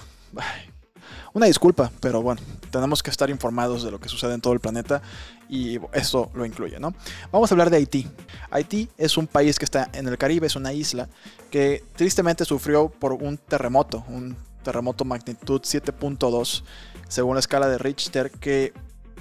Una 1.34 1.46
disculpa, 1.46 1.92
pero 2.00 2.22
bueno, 2.22 2.42
tenemos 2.72 3.04
que 3.04 3.10
estar 3.10 3.30
informados 3.30 3.84
de 3.84 3.92
lo 3.92 4.00
que 4.00 4.10
sucede 4.10 4.34
en 4.34 4.42
todo 4.42 4.54
el 4.54 4.60
planeta 4.60 5.02
y 5.50 5.80
esto 5.94 6.32
lo 6.34 6.46
incluye, 6.46 6.80
¿no? 6.80 6.94
Vamos 7.32 7.52
a 7.52 7.54
hablar 7.54 7.70
de 7.70 7.78
Haití. 7.78 8.08
Haití 8.50 8.90
es 8.98 9.18
un 9.18 9.28
país 9.28 9.60
que 9.60 9.66
está 9.66 9.90
en 9.94 10.08
el 10.08 10.18
Caribe, 10.18 10.48
es 10.48 10.56
una 10.56 10.74
isla 10.74 11.08
que 11.52 11.84
tristemente 11.96 12.46
sufrió 12.46 12.90
por 12.90 13.14
un 13.14 13.38
terremoto, 13.38 14.04
un 14.08 14.36
terremoto 14.64 15.06
magnitud 15.06 15.62
7.2 15.62 16.64
según 17.08 17.36
la 17.36 17.40
escala 17.40 17.70
de 17.70 17.78
Richter 17.78 18.32
que 18.32 18.74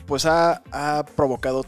pues 0.06 0.26
ha, 0.26 0.62
provocado 1.16 1.64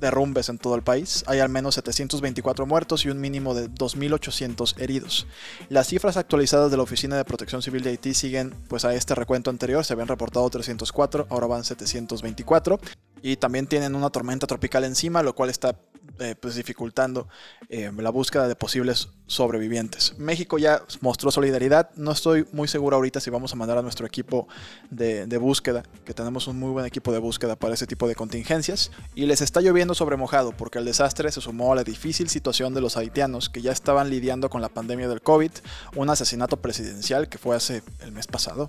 derrumbes 0.00 0.48
en 0.48 0.58
todo 0.58 0.74
el 0.74 0.82
país. 0.82 1.22
Hay 1.28 1.38
al 1.38 1.48
menos 1.48 1.76
724 1.76 2.66
muertos 2.66 3.04
y 3.04 3.08
un 3.08 3.20
mínimo 3.20 3.54
de 3.54 3.70
2.800 3.70 4.80
heridos. 4.80 5.26
Las 5.68 5.86
cifras 5.86 6.16
actualizadas 6.16 6.70
de 6.72 6.76
la 6.76 6.82
Oficina 6.82 7.16
de 7.16 7.24
Protección 7.24 7.62
Civil 7.62 7.82
de 7.82 7.90
Haití 7.90 8.12
siguen 8.12 8.52
pues 8.68 8.84
a 8.84 8.94
este 8.94 9.14
recuento 9.14 9.50
anterior. 9.50 9.84
Se 9.84 9.92
habían 9.92 10.08
reportado 10.08 10.50
304, 10.50 11.28
ahora 11.30 11.46
van 11.46 11.64
724. 11.64 12.80
Y 13.22 13.36
también 13.36 13.68
tienen 13.68 13.94
una 13.94 14.10
tormenta 14.10 14.48
tropical 14.48 14.82
encima, 14.82 15.22
lo 15.22 15.36
cual 15.36 15.50
está 15.50 15.78
eh, 16.18 16.34
pues 16.38 16.56
dificultando 16.56 17.28
eh, 17.68 17.92
la 17.96 18.10
búsqueda 18.10 18.48
de 18.48 18.56
posibles 18.56 19.08
sobrevivientes. 19.26 20.14
México 20.18 20.58
ya 20.58 20.82
mostró 21.00 21.30
solidaridad. 21.30 21.90
No 21.96 22.12
estoy 22.12 22.46
muy 22.52 22.68
seguro 22.68 22.96
ahorita 22.96 23.20
si 23.20 23.30
vamos 23.30 23.52
a 23.52 23.56
mandar 23.56 23.78
a 23.78 23.82
nuestro 23.82 24.06
equipo 24.06 24.46
de, 24.90 25.26
búsqueda, 25.38 25.82
que 26.04 26.14
tenemos 26.14 26.46
un 26.46 26.58
muy 26.58 26.70
buen 26.70 26.84
equipo 26.86 27.12
de 27.12 27.18
búsqueda 27.18 27.56
para 27.56 27.74
ese 27.74 27.86
tipo 27.86 28.06
de 28.06 28.14
contingencias. 28.14 28.90
Y 29.14 29.26
les 29.26 29.40
está 29.40 29.60
lloviendo 29.60 29.94
sobre 29.94 30.16
mojado 30.16 30.52
porque 30.52 30.78
el 30.78 30.84
desastre 30.84 31.32
se 31.32 31.40
sumó 31.40 31.72
a 31.72 31.76
la 31.76 31.84
difícil 31.84 32.28
situación 32.28 32.74
de 32.74 32.80
los 32.80 32.96
haitianos 32.96 33.48
que 33.48 33.62
ya 33.62 33.72
estaban 33.72 34.10
lidiando 34.10 34.50
con 34.50 34.60
la 34.60 34.68
pandemia 34.68 35.08
del 35.08 35.22
COVID, 35.22 35.50
un 35.96 36.10
asesinato 36.10 36.58
presidencial 36.58 37.28
que 37.28 37.38
fue 37.38 37.56
hace 37.56 37.82
el 38.00 38.12
mes 38.12 38.26
pasado 38.26 38.68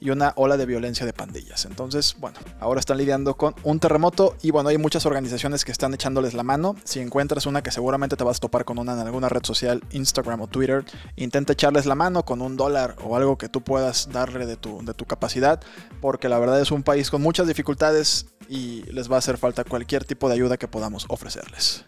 y 0.00 0.10
una 0.10 0.32
ola 0.36 0.56
de 0.56 0.66
violencia 0.66 1.06
de 1.06 1.12
pandillas. 1.12 1.64
Entonces, 1.66 2.16
bueno, 2.18 2.38
ahora 2.58 2.80
están 2.80 2.98
lidiando 2.98 3.36
con 3.36 3.54
un 3.62 3.78
terremoto 3.78 4.36
y 4.42 4.50
bueno, 4.50 4.70
hay 4.70 4.78
muchas 4.78 5.06
organizaciones 5.06 5.64
que 5.64 5.72
están 5.72 5.94
echándoles 5.94 6.34
la 6.34 6.42
mano 6.42 6.74
si 6.84 7.00
encuentras 7.00 7.46
una 7.46 7.62
que 7.62 7.70
seguramente 7.70 8.16
te 8.16 8.24
vas 8.24 8.38
a 8.38 8.40
topar 8.40 8.64
con 8.64 8.78
una 8.78 8.94
en 8.94 9.00
alguna 9.00 9.28
red 9.28 9.44
social, 9.44 9.82
Instagram 9.92 10.42
o 10.42 10.46
Twitter, 10.46 10.84
intenta 11.16 11.52
echarles 11.52 11.86
la 11.86 11.94
mano 11.94 12.24
con 12.24 12.42
un 12.42 12.56
dólar 12.56 12.96
o 13.02 13.16
algo 13.16 13.38
que 13.38 13.48
tú 13.48 13.62
puedas 13.62 14.08
darle 14.12 14.46
de 14.46 14.56
tu, 14.56 14.84
de 14.84 14.94
tu 14.94 15.04
capacidad, 15.04 15.60
porque 16.00 16.28
la 16.28 16.38
verdad 16.38 16.60
es 16.60 16.70
un 16.70 16.82
país 16.82 17.10
con 17.10 17.22
muchas 17.22 17.46
dificultades 17.46 18.26
y 18.48 18.82
les 18.92 19.10
va 19.10 19.16
a 19.16 19.18
hacer 19.18 19.38
falta 19.38 19.64
cualquier 19.64 20.04
tipo 20.04 20.28
de 20.28 20.34
ayuda 20.34 20.56
que 20.56 20.68
podamos 20.68 21.06
ofrecerles. 21.08 21.84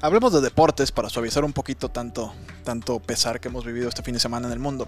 Hablemos 0.00 0.32
de 0.32 0.40
deportes 0.40 0.92
para 0.92 1.08
suavizar 1.08 1.44
un 1.44 1.52
poquito 1.52 1.88
tanto, 1.88 2.32
tanto 2.62 3.00
pesar 3.00 3.40
que 3.40 3.48
hemos 3.48 3.64
vivido 3.64 3.88
este 3.88 4.04
fin 4.04 4.14
de 4.14 4.20
semana 4.20 4.46
en 4.46 4.52
el 4.52 4.60
mundo. 4.60 4.86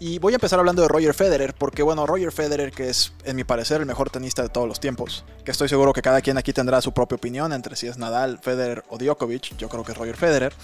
Y 0.00 0.18
voy 0.18 0.32
a 0.32 0.36
empezar 0.36 0.58
hablando 0.58 0.80
de 0.80 0.88
Roger 0.88 1.12
Federer, 1.12 1.52
porque 1.52 1.82
bueno, 1.82 2.06
Roger 2.06 2.32
Federer, 2.32 2.72
que 2.72 2.88
es 2.88 3.12
en 3.24 3.36
mi 3.36 3.44
parecer 3.44 3.82
el 3.82 3.86
mejor 3.86 4.08
tenista 4.08 4.40
de 4.40 4.48
todos 4.48 4.66
los 4.66 4.80
tiempos, 4.80 5.26
que 5.44 5.50
estoy 5.50 5.68
seguro 5.68 5.92
que 5.92 6.00
cada 6.00 6.22
quien 6.22 6.38
aquí 6.38 6.54
tendrá 6.54 6.80
su 6.80 6.92
propia 6.92 7.16
opinión 7.16 7.52
entre 7.52 7.76
si 7.76 7.86
es 7.86 7.98
Nadal, 7.98 8.38
Federer 8.38 8.82
o 8.88 8.96
Djokovic, 8.96 9.58
yo 9.58 9.68
creo 9.68 9.84
que 9.84 9.92
es 9.92 9.98
Roger 9.98 10.16
Federer. 10.16 10.54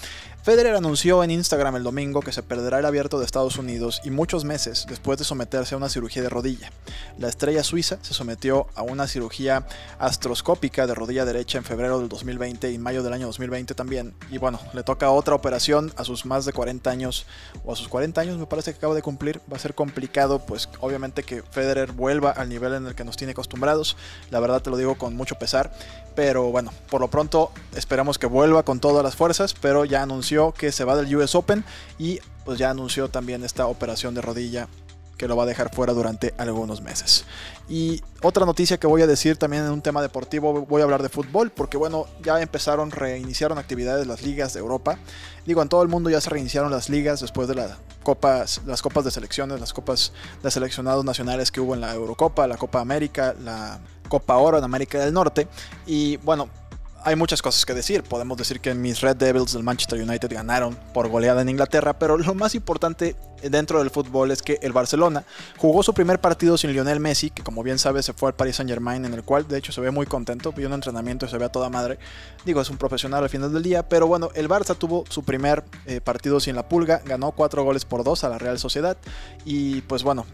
Federer 0.41 0.75
anunció 0.75 1.23
en 1.23 1.31
Instagram 1.31 1.75
el 1.75 1.83
domingo 1.83 2.21
que 2.21 2.33
se 2.33 2.43
perderá 2.43 2.79
el 2.79 2.85
abierto 2.85 3.19
de 3.19 3.25
Estados 3.25 3.57
Unidos 3.57 4.01
y 4.03 4.09
muchos 4.09 4.43
meses 4.43 4.85
después 4.89 5.17
de 5.19 5.23
someterse 5.23 5.75
a 5.75 5.77
una 5.77 5.87
cirugía 5.87 6.21
de 6.21 6.29
rodilla. 6.29 6.71
La 7.17 7.29
estrella 7.29 7.63
suiza 7.63 7.99
se 8.01 8.13
sometió 8.13 8.67
a 8.75 8.81
una 8.81 9.07
cirugía 9.07 9.65
astroscópica 9.99 10.85
de 10.85 10.95
rodilla 10.95 11.25
derecha 11.25 11.59
en 11.59 11.63
febrero 11.63 11.99
del 11.99 12.09
2020 12.09 12.71
y 12.71 12.77
mayo 12.77 13.03
del 13.03 13.13
año 13.13 13.27
2020 13.27 13.73
también. 13.83 14.13
Y 14.31 14.37
bueno, 14.37 14.61
le 14.71 14.81
toca 14.81 15.11
otra 15.11 15.35
operación 15.35 15.91
a 15.97 16.05
sus 16.05 16.25
más 16.25 16.45
de 16.45 16.53
40 16.53 16.89
años, 16.89 17.25
o 17.65 17.73
a 17.73 17.75
sus 17.75 17.89
40 17.89 18.21
años 18.21 18.37
me 18.37 18.45
parece 18.45 18.71
que 18.71 18.77
acaba 18.77 18.95
de 18.95 19.01
cumplir. 19.01 19.41
Va 19.51 19.57
a 19.57 19.59
ser 19.59 19.75
complicado, 19.75 20.39
pues 20.39 20.69
obviamente 20.79 21.23
que 21.23 21.43
Federer 21.43 21.91
vuelva 21.91 22.31
al 22.31 22.47
nivel 22.47 22.75
en 22.75 22.87
el 22.87 22.95
que 22.95 23.03
nos 23.03 23.17
tiene 23.17 23.31
acostumbrados. 23.31 23.97
La 24.31 24.39
verdad 24.39 24.61
te 24.61 24.69
lo 24.69 24.77
digo 24.77 24.95
con 24.95 25.17
mucho 25.17 25.35
pesar. 25.35 25.73
Pero 26.15 26.49
bueno, 26.49 26.71
por 26.89 27.01
lo 27.01 27.09
pronto 27.09 27.51
esperamos 27.75 28.17
que 28.17 28.27
vuelva 28.27 28.63
con 28.63 28.79
todas 28.79 29.03
las 29.03 29.17
fuerzas, 29.17 29.53
pero 29.53 29.83
ya 29.83 30.01
anunció 30.01 30.53
que 30.53 30.71
se 30.71 30.85
va 30.85 30.95
del 30.95 31.13
US 31.13 31.35
Open 31.35 31.65
y 31.99 32.21
pues 32.45 32.57
ya 32.57 32.69
anunció 32.69 33.09
también 33.09 33.43
esta 33.43 33.67
operación 33.67 34.13
de 34.13 34.21
rodilla 34.21 34.69
que 35.17 35.27
lo 35.27 35.35
va 35.35 35.43
a 35.43 35.45
dejar 35.45 35.73
fuera 35.73 35.93
durante 35.93 36.33
algunos 36.37 36.81
meses. 36.81 37.25
Y 37.69 38.01
otra 38.21 38.45
noticia 38.45 38.77
que 38.77 38.87
voy 38.87 39.01
a 39.01 39.07
decir 39.07 39.37
también 39.37 39.63
en 39.63 39.71
un 39.71 39.81
tema 39.81 40.01
deportivo, 40.01 40.65
voy 40.65 40.81
a 40.81 40.83
hablar 40.83 41.01
de 41.01 41.09
fútbol, 41.09 41.49
porque 41.49 41.77
bueno, 41.77 42.07
ya 42.23 42.41
empezaron, 42.41 42.91
reiniciaron 42.91 43.57
actividades 43.57 44.05
las 44.05 44.21
ligas 44.21 44.53
de 44.53 44.59
Europa. 44.59 44.97
Digo, 45.45 45.61
en 45.61 45.69
todo 45.69 45.81
el 45.81 45.87
mundo 45.87 46.09
ya 46.09 46.19
se 46.19 46.29
reiniciaron 46.29 46.71
las 46.71 46.89
ligas 46.89 47.21
después 47.21 47.47
de 47.47 47.55
las 47.55 47.77
copas, 48.03 48.61
las 48.65 48.81
copas 48.81 49.05
de 49.05 49.11
selecciones, 49.11 49.59
las 49.59 49.73
copas 49.73 50.11
de 50.41 50.51
seleccionados 50.51 51.05
nacionales 51.05 51.51
que 51.51 51.61
hubo 51.61 51.73
en 51.73 51.81
la 51.81 51.93
Eurocopa, 51.93 52.47
la 52.47 52.57
Copa 52.57 52.81
América, 52.81 53.33
la 53.41 53.79
Copa 54.09 54.37
Oro 54.37 54.57
en 54.57 54.63
América 54.63 54.99
del 54.99 55.13
Norte. 55.13 55.47
Y 55.85 56.17
bueno, 56.17 56.49
hay 57.05 57.15
muchas 57.15 57.41
cosas 57.41 57.65
que 57.65 57.73
decir. 57.73 58.03
Podemos 58.03 58.37
decir 58.37 58.59
que 58.59 58.73
mis 58.73 59.01
Red 59.01 59.17
Devils 59.17 59.53
del 59.53 59.63
Manchester 59.63 60.01
United 60.01 60.31
ganaron 60.31 60.77
por 60.93 61.07
goleada 61.09 61.41
en 61.41 61.49
Inglaterra, 61.49 61.97
pero 61.97 62.17
lo 62.17 62.33
más 62.33 62.55
importante 62.55 63.15
dentro 63.41 63.79
del 63.79 63.89
fútbol 63.89 64.31
es 64.31 64.41
que 64.41 64.59
el 64.61 64.71
Barcelona 64.71 65.25
jugó 65.57 65.83
su 65.83 65.93
primer 65.93 66.19
partido 66.19 66.57
sin 66.57 66.71
Lionel 66.71 66.99
Messi, 66.99 67.29
que 67.29 67.43
como 67.43 67.63
bien 67.63 67.77
sabe 67.77 68.01
se 68.03 68.13
fue 68.13 68.29
al 68.29 68.35
Paris 68.35 68.55
Saint 68.55 68.69
Germain, 68.69 69.05
en 69.05 69.13
el 69.13 69.23
cual 69.23 69.47
de 69.47 69.57
hecho 69.57 69.71
se 69.71 69.81
ve 69.81 69.91
muy 69.91 70.05
contento, 70.05 70.53
vio 70.53 70.67
un 70.67 70.73
entrenamiento 70.73 71.25
y 71.25 71.29
se 71.29 71.37
ve 71.37 71.45
a 71.45 71.49
toda 71.49 71.69
madre. 71.69 71.99
Digo, 72.45 72.61
es 72.61 72.69
un 72.69 72.77
profesional 72.77 73.23
al 73.23 73.29
final 73.29 73.51
del 73.51 73.63
día, 73.63 73.87
pero 73.87 74.07
bueno, 74.07 74.29
el 74.35 74.47
Barça 74.47 74.75
tuvo 74.75 75.03
su 75.09 75.23
primer 75.23 75.63
eh, 75.85 76.01
partido 76.01 76.39
sin 76.39 76.55
la 76.55 76.67
pulga, 76.67 77.01
ganó 77.05 77.31
4 77.31 77.63
goles 77.63 77.85
por 77.85 78.03
2 78.03 78.23
a 78.23 78.29
la 78.29 78.37
Real 78.37 78.59
Sociedad 78.59 78.97
y 79.45 79.81
pues 79.81 80.03
bueno, 80.03 80.25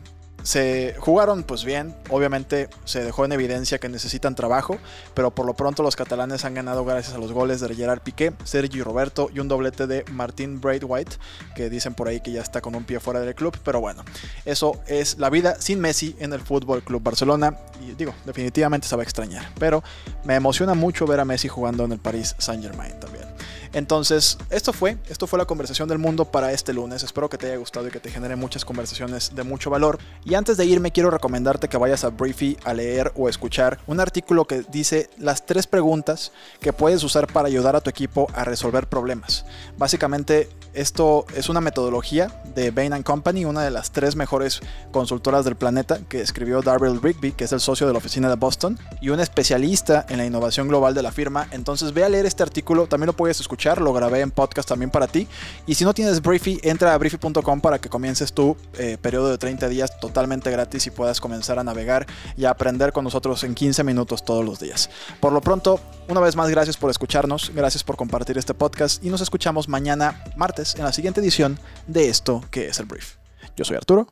se 0.43 0.95
jugaron 0.99 1.43
pues 1.43 1.65
bien, 1.65 1.95
obviamente 2.10 2.69
se 2.86 3.04
dejó 3.04 3.25
en 3.25 3.32
evidencia 3.32 3.80
que 3.80 3.89
necesitan 3.89 4.36
trabajo, 4.36 4.78
pero 5.13 5.32
por 5.32 5.45
lo 5.45 5.54
pronto 5.54 5.84
los 5.84 5.95
catalanes 5.95 6.45
han 6.45 6.54
ganado 6.54 6.86
gracias 6.86 7.15
a 7.15 7.19
los 7.19 7.32
goles 7.32 7.60
de 7.60 7.73
Gerard 7.75 8.02
Piqué, 8.02 8.34
Sergi 8.43 8.82
Roberto 8.82 9.30
y 9.34 9.39
un 9.39 9.47
doblete 9.47 9.88
de 9.88 10.06
Martín 10.12 10.62
Braithwaite, 10.62 11.17
que 11.56 11.69
dicen 11.69 11.93
por 11.93 12.08
ahí 12.08 12.21
que 12.21 12.32
ya 12.32 12.41
está 12.41 12.62
con 12.62 12.75
un 12.75 12.84
pie 12.84 12.99
fuera 12.99 13.19
del 13.19 13.36
club, 13.36 13.58
pero 13.63 13.82
bueno, 13.82 14.04
eso 14.45 14.82
es 14.88 15.17
la 15.17 15.30
vida 15.30 15.56
sin 15.60 15.80
Messi 15.80 16.15
en 16.19 16.34
el 16.34 16.41
Fútbol 16.41 16.84
Club 16.84 17.04
Barcelona 17.04 17.58
y 17.82 17.93
digo, 17.93 18.13
definitivamente 18.25 18.88
se 18.88 18.95
va 18.95 19.02
a 19.02 19.04
extrañar, 19.04 19.52
pero 19.60 19.84
me 20.23 20.36
emociona 20.36 20.73
mucho 20.73 21.06
ver 21.06 21.19
a 21.19 21.25
Messi 21.25 21.47
jugando 21.47 21.86
en 21.86 21.91
el 21.91 21.99
Paris 21.99 22.36
Saint-Germain 22.38 22.99
también. 22.99 23.25
Entonces, 23.74 24.38
esto 24.50 24.74
fue, 24.74 24.98
esto 25.10 25.28
fue 25.28 25.40
la 25.40 25.46
conversación 25.46 25.88
del 25.88 26.00
mundo 26.00 26.26
para 26.26 26.52
este 26.52 26.74
lunes. 26.74 27.04
Espero 27.04 27.30
que 27.30 27.38
te 27.38 27.48
haya 27.48 27.58
gustado 27.58 27.88
y 27.88 27.92
que 27.92 28.00
te 28.00 28.12
genere 28.12 28.36
muchas 28.36 28.66
conversaciones 28.66 29.36
de 29.36 29.44
mucho 29.44 29.70
valor. 29.70 30.00
Y 30.26 30.36
antes 30.36 30.58
de 30.58 30.66
irme, 30.66 30.92
quiero 30.92 31.12
recomendarte 31.12 31.70
que 31.70 31.78
vayas 31.78 32.04
a 32.04 32.10
Briefy 32.10 32.58
a 32.64 32.74
leer 32.74 33.12
o 33.16 33.30
escuchar 33.30 33.80
un 33.88 34.00
artículo 34.00 34.46
que 34.46 34.64
dice 34.70 35.10
las 35.18 35.46
tres 35.46 35.68
preguntas 35.68 36.32
que 36.60 36.74
puedes 36.74 37.04
usar 37.04 37.28
para 37.28 37.48
ayudar 37.48 37.76
a 37.76 37.82
tu 37.82 37.90
equipo 37.90 38.28
a 38.34 38.44
resolver 38.44 38.88
problemas. 38.88 39.46
Básicamente, 39.78 40.50
esto 40.74 41.26
es 41.36 41.50
una 41.50 41.62
metodología 41.62 42.42
de 42.56 42.72
Bain 42.72 43.04
Company, 43.04 43.46
una 43.46 43.64
de 43.64 43.72
las 43.72 43.92
tres 43.92 44.16
mejores 44.16 44.62
consultoras 44.92 45.46
del 45.46 45.56
planeta, 45.56 46.00
que 46.08 46.22
escribió 46.22 46.62
Darrell 46.62 47.02
Rigby, 47.02 47.32
que 47.32 47.46
es 47.46 47.52
el 47.52 47.60
socio 47.60 47.88
de 47.88 47.94
la 47.94 48.00
oficina 48.00 48.30
de 48.30 48.36
Boston, 48.36 48.80
y 49.02 49.10
un 49.10 49.20
especialista 49.20 50.06
en 50.10 50.18
la 50.18 50.26
innovación 50.26 50.68
global 50.68 50.94
de 50.94 51.04
la 51.04 51.12
firma. 51.12 51.48
Entonces 51.52 51.94
ve 51.94 52.04
a 52.04 52.10
leer 52.10 52.26
este 52.26 52.44
artículo, 52.44 52.88
también 52.88 53.08
lo 53.08 53.14
puedes 53.14 53.40
lo 53.60 53.93
grabé 53.93 54.22
en 54.22 54.32
podcast 54.32 54.67
también 54.67 54.89
para 54.89 55.08
ti. 55.08 55.28
Y 55.65 55.76
si 55.76 55.84
no 55.84 55.93
tienes 55.93 56.22
Briefy, 56.22 56.60
entra 56.63 56.93
a 56.93 56.98
briefy.com 56.98 57.62
para 57.62 57.80
que 57.80 57.89
comiences 57.89 58.34
tu 58.34 58.56
eh, 58.78 58.98
periodo 59.02 59.30
de 59.30 59.38
30 59.38 59.67
días 59.67 60.00
totalmente 60.00 60.50
gratis 60.50 60.88
y 60.88 60.91
puedas 60.91 61.19
comenzar 61.19 61.60
a 61.60 61.63
navegar 61.63 62.08
y 62.38 62.45
a 62.45 62.52
aprender 62.52 62.93
con 62.93 63.04
nosotros 63.04 63.43
en 63.43 63.56
15 63.56 63.84
minutos 63.84 64.24
todos 64.24 64.45
los 64.45 64.60
días. 64.60 64.89
Por 65.19 65.34
lo 65.34 65.41
pronto, 65.41 65.80
una 66.08 66.19
vez 66.22 66.36
más, 66.36 66.50
gracias 66.50 66.78
por 66.78 66.89
escucharnos, 66.89 67.52
gracias 67.54 67.84
por 67.84 67.98
compartir 67.98 68.38
este 68.38 68.54
podcast 68.54 69.04
y 69.04 69.10
nos 69.10 69.22
escuchamos 69.22 69.67
mañana 69.67 70.24
martes 70.36 70.76
en 70.76 70.84
la 70.84 70.93
siguiente 70.93 71.19
edición 71.22 71.60
de 71.88 72.10
esto 72.10 72.43
que 72.52 72.67
es 72.67 72.80
el 72.80 72.86
brief. 72.86 73.15
Yo 73.56 73.65
soy 73.65 73.78
Arturo. 73.78 74.08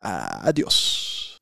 Adiós. 0.00 1.40